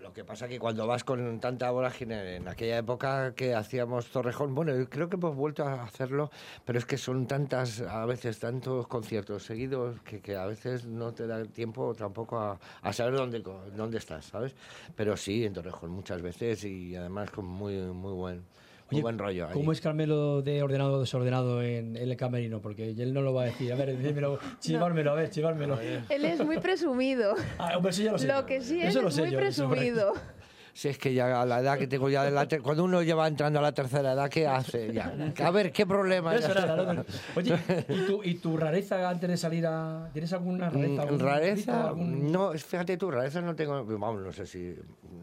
[0.00, 4.54] Lo que pasa que cuando vas con tanta vorágine en aquella época que hacíamos Torrejón,
[4.54, 6.30] bueno, creo que hemos vuelto a hacerlo,
[6.64, 11.12] pero es que son tantas, a veces tantos conciertos seguidos que, que a veces no
[11.12, 13.42] te da tiempo tampoco a, a saber dónde,
[13.76, 14.54] dónde estás, ¿sabes?
[14.96, 18.44] Pero sí, en Torrejón muchas veces y además con muy, muy buen,
[18.92, 19.44] Oye, buen rollo.
[19.46, 19.54] allí.
[19.54, 22.60] ¿Cómo es Carmelo de ordenado o desordenado en, en el camerino?
[22.60, 23.72] Porque él no lo va a decir.
[23.72, 25.78] A ver, dímelo, chivármelo, a ver, chivármelo.
[26.08, 27.34] Él es muy presumido.
[27.58, 28.26] Ah, hombre, eso ya lo sé.
[28.46, 30.12] que sí es, lo es muy yo,
[30.72, 33.02] Si es que ya a la edad que tengo ya, de la ter- cuando uno
[33.02, 34.92] lleva entrando a la tercera edad, ¿qué hace?
[34.92, 35.12] Ya.
[35.44, 36.34] A ver, ¿qué problema?
[36.34, 37.04] Eso no,
[37.36, 37.54] Oye,
[37.88, 40.08] ¿y tu, ¿y tu rareza antes de salir a...?
[40.12, 40.94] ¿Tienes alguna rareza?
[40.94, 41.88] Mm, algún ¿Rareza?
[41.88, 44.74] algún- No, es- fíjate tú, rareza no tengo, vamos, no sé si,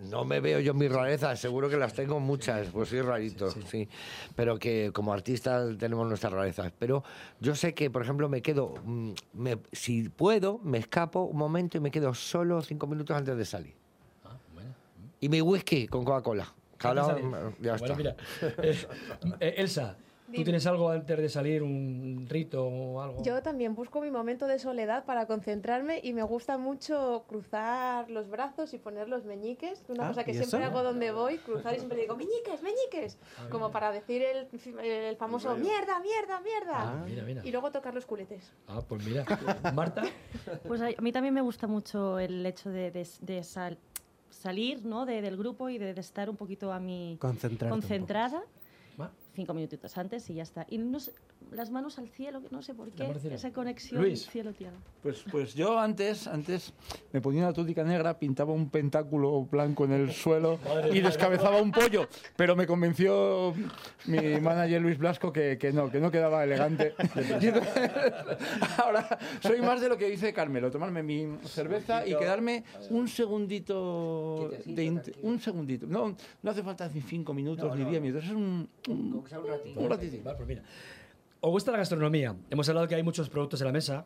[0.10, 3.88] no me veo yo mis rarezas, seguro que las tengo muchas, pues soy rarito, sí,
[4.36, 7.04] pero que como artista tenemos nuestras rarezas, pero
[7.40, 11.78] yo sé que, por ejemplo, me quedo, mm, me- si puedo, me escapo un momento
[11.78, 13.74] y me quedo solo cinco minutos antes de salir.
[15.20, 16.54] Y mi whisky con Coca-Cola.
[16.80, 17.96] Ya Bueno, está.
[17.96, 18.16] mira,
[19.40, 19.98] eh, Elsa,
[20.28, 23.24] ¿tú tienes algo antes de salir, un rito o algo?
[23.24, 28.30] Yo también busco mi momento de soledad para concentrarme y me gusta mucho cruzar los
[28.30, 29.84] brazos y poner los meñiques.
[29.88, 30.68] Una Ah, cosa que ¿y siempre eso?
[30.70, 33.18] hago donde voy, cruzar y siempre digo meñiques, meñiques,
[33.50, 34.48] como para decir el,
[34.86, 36.74] el famoso mierda, mierda, mierda.
[36.76, 37.42] Ah, mira, mira.
[37.44, 38.52] Y luego tocar los culetes.
[38.68, 39.26] Ah, pues mira.
[39.74, 40.04] Marta,
[40.68, 43.80] Pues a a mí también me gusta mucho el hecho de, de- de sal-
[44.48, 45.06] salir ¿no?
[45.06, 46.80] de- del grupo y de, de estar un poquito a
[47.74, 47.90] un poco.
[49.38, 50.66] Cinco minutitos antes y ya está.
[50.68, 51.12] Y no sé,
[51.52, 54.76] las manos al cielo, que no sé por qué, esa conexión cielo-tierra.
[55.04, 56.74] Pues, pues yo antes, antes
[57.14, 61.62] me ponía una túnica negra, pintaba un pentáculo blanco en el suelo Madre y descabezaba
[61.62, 63.54] un pollo, pero me convenció
[64.06, 66.96] mi manager Luis Blasco que, que no, que no quedaba elegante.
[67.40, 67.92] Y entonces,
[68.84, 74.50] ahora soy más de lo que dice Carmelo, tomarme mi cerveza y quedarme un segundito,
[74.66, 75.86] de un segundito.
[75.86, 80.24] No, no hace falta ni cinco minutos ni diez minutos, es un, un, un ratito.
[80.24, 80.64] Vale, pues mira.
[81.40, 82.36] ¿Os gusta la gastronomía?
[82.50, 84.06] Hemos hablado que hay muchos productos en la mesa.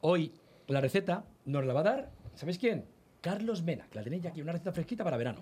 [0.00, 0.32] Hoy
[0.66, 2.84] la receta nos la va a dar, ¿sabéis quién?
[3.20, 5.40] Carlos Mena, que la tenéis ya aquí, una receta fresquita para verano.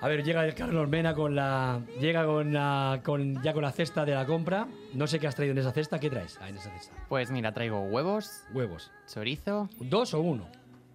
[0.00, 1.80] A ver, llega el Carlos Mena con la.
[2.00, 3.00] Llega con la.
[3.04, 4.66] Con, ya con la cesta de la compra.
[4.94, 6.00] No sé qué has traído en esa cesta.
[6.00, 6.96] ¿Qué traes ah, en esa cesta?
[7.08, 8.42] Pues mira, traigo huevos.
[8.52, 8.90] Huevos.
[9.06, 9.68] Chorizo.
[9.78, 10.48] ¿Dos o uno?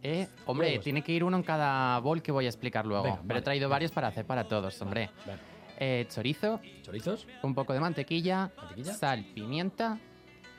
[0.03, 0.83] Eh, hombre, Huevos.
[0.83, 3.03] tiene que ir uno en cada bol que voy a explicar luego.
[3.03, 5.09] Venga, pero vale, he traído varios para hacer para todos, hombre.
[5.25, 5.39] Vale.
[5.79, 6.59] Eh, chorizo.
[6.83, 7.27] ¿Chorizos?
[7.43, 8.93] Un poco de mantequilla, ¿Mantequilla?
[8.93, 9.99] Sal, pimienta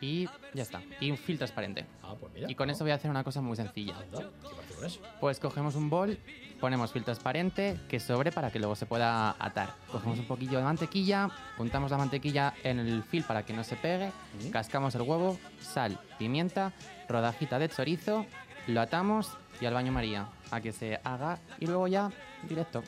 [0.01, 0.81] y ya está.
[1.01, 1.87] Y un fil transparente.
[2.03, 2.51] Ah, pues mira.
[2.51, 3.97] y con eso voy a hacer una cosa muy sencilla.
[3.99, 5.01] anda, ¿qué pasa con eso?
[5.21, 6.19] Pues cogemos un bol,
[6.61, 9.75] ponemos fil transparente que sobre para que luego se pueda atar.
[9.91, 13.77] Cogemos un poquillo de mantequilla, untamos la mantequilla en el fil para que no se
[13.77, 14.13] pegue,
[14.53, 16.73] cascamos el huevo, sal, pimienta,
[17.09, 18.25] rodajita de chorizo,
[18.69, 22.11] lo atamos y al baño María a que se haga y luego ya
[22.49, 22.83] directo.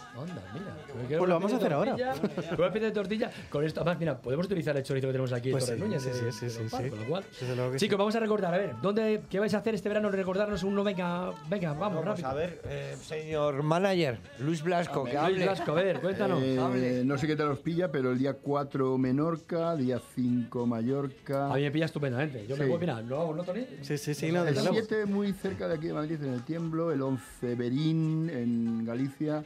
[0.54, 1.18] Mira.
[1.18, 1.94] Pues lo vamos a hacer ahora.
[1.94, 2.12] Una
[2.66, 3.30] especie de tortilla.
[3.50, 6.08] Con esto, además, mira, podemos utilizar el chorizo que tenemos aquí Pues en Torres sí,
[6.08, 6.32] Núñez.
[6.32, 6.90] sí, sí, sí, sí.
[6.90, 7.24] Con lo cual.
[7.32, 7.88] Chicos, sí.
[7.96, 10.10] vamos a recordar, a ver, ¿dónde, ¿qué vais a hacer este verano?
[10.10, 12.28] Recordarnos uno, venga, venga, vamos, Vamos rápido.
[12.28, 15.44] a ver, eh, señor manager, Luis Blasco, que Luis hable.
[15.44, 16.42] Blasco, a ver, cuéntanos.
[16.42, 17.04] Eh, Hable.
[17.04, 21.50] no sé qué tal os pilla, pero el día 4 Menorca, día 5 Mallorca.
[21.52, 22.46] A mí me pilla estupendamente.
[22.46, 23.66] Yo me voy, mira, ¿no hago, no, Tony?
[23.82, 24.86] Sí, sí, sí, no, El desde luego.
[24.86, 29.44] 7 muy cerca de aquí de Madrid en el Tiemblo, el 11 Berín en Galicia,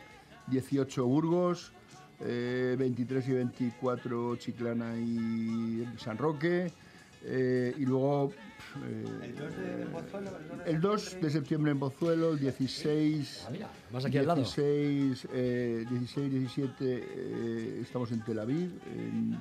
[0.49, 1.73] 18 Burgos,
[2.21, 6.73] eh, 23 y 24 Chiclana y San Roque,
[7.25, 8.33] eh, y luego
[8.85, 9.35] eh,
[10.67, 14.41] el 2 de septiembre en Pozuelo, el 16, Ah, mira, más aquí al lado.
[14.43, 18.71] 16, eh, 16 17 eh, estamos en Tel Aviv.
[18.97, 19.37] en-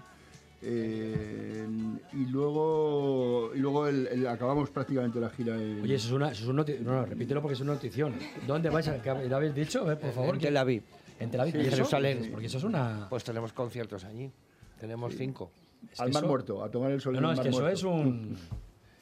[0.66, 6.14] en- y luego, y luego el- el- acabamos prácticamente la gira en, Oye, eso es
[6.14, 8.14] una, eso es un noti- No, no, repítelo porque es una notición.
[8.48, 9.82] ¿Dónde vais a ¿Lo habéis dicho?
[9.82, 10.36] A ver, por favor.
[10.36, 10.84] En Tel Aviv.
[11.20, 11.54] En Tel Aviv.
[11.54, 11.72] Sí, ¿Y eso?
[11.78, 12.30] Jerusalén.
[12.32, 13.08] Porque eso es una...
[13.10, 14.32] Pues tenemos conciertos allí.
[14.80, 15.52] Tenemos cinco.
[15.92, 17.38] es que al Mar eso- Muerto, a tomar el sol No, en no, el es
[17.38, 18.08] Mar que eso Muerto.
[18.10, 18.38] es un...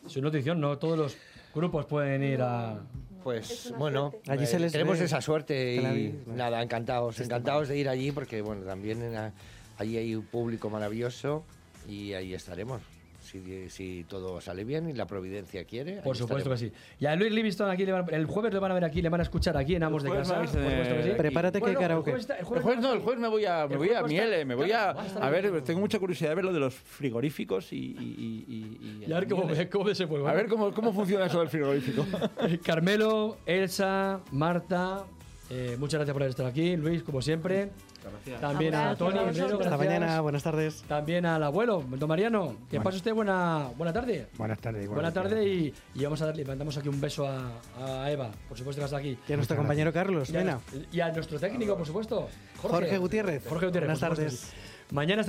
[0.06, 1.18] Es una notición, no todos los...
[1.54, 2.80] grupos pueden ir a...
[3.24, 5.06] Pues bueno, Allí eh, se les tenemos ve.
[5.06, 9.32] esa suerte y nada, encantados, encantados de ir allí porque bueno, también en la-
[9.82, 11.44] allí hay un público maravilloso
[11.90, 12.82] y ahí estaremos.
[13.24, 16.02] Si, si todo sale bien y la providencia quiere.
[16.02, 16.72] Por supuesto que sí.
[17.00, 19.10] Y a Luis Livingston aquí le van- el jueves lo van a ver aquí, le
[19.10, 20.42] van a escuchar aquí en Amos de Casa.
[20.42, 20.58] que sí.
[20.60, 22.12] eh, Prepárate que hay Bueno, el karaoke.
[22.12, 24.46] jueves el El jueves no, el jueves me voy a, me voy a Miele, está-
[24.48, 24.90] me voy a...
[24.90, 27.78] a ver, tengo mucha curiosidad de ver lo de los frigoríficos y...
[27.78, 30.28] y, y, y- y- Y a ver cómo, cómo se puede.
[30.28, 32.04] A ver cómo, cómo funciona eso del frigorífico.
[32.66, 35.06] Carmelo, Elsa, Marta,
[35.54, 36.78] eh, muchas gracias por haber estado aquí.
[36.78, 37.72] Luis, como siempre.
[38.40, 39.20] También a Gracias Tony.
[39.60, 40.82] Hasta mañana, buenas tardes.
[40.88, 42.56] También al abuelo, don Mariano.
[42.70, 42.84] Que Bueno.
[42.86, 44.28] pase usted buena, buena tarde.
[44.38, 44.88] Buenas tardes.
[44.88, 45.30] Buena igualmente.
[45.36, 48.80] tarde y, y vamos a darle, mandamos aquí un beso a, a Eva, por supuesto
[48.82, 49.18] que está aquí.
[49.28, 50.60] Y a nuestro compañero Carlos Y a, Mena.
[50.92, 52.30] y a nuestro técnico, por supuesto,
[52.62, 53.44] Jorge, Jorge Gutiérrez.
[53.48, 54.54] Jorge Gutiérrez, Buenas tardes.
[54.92, 55.20] Mañana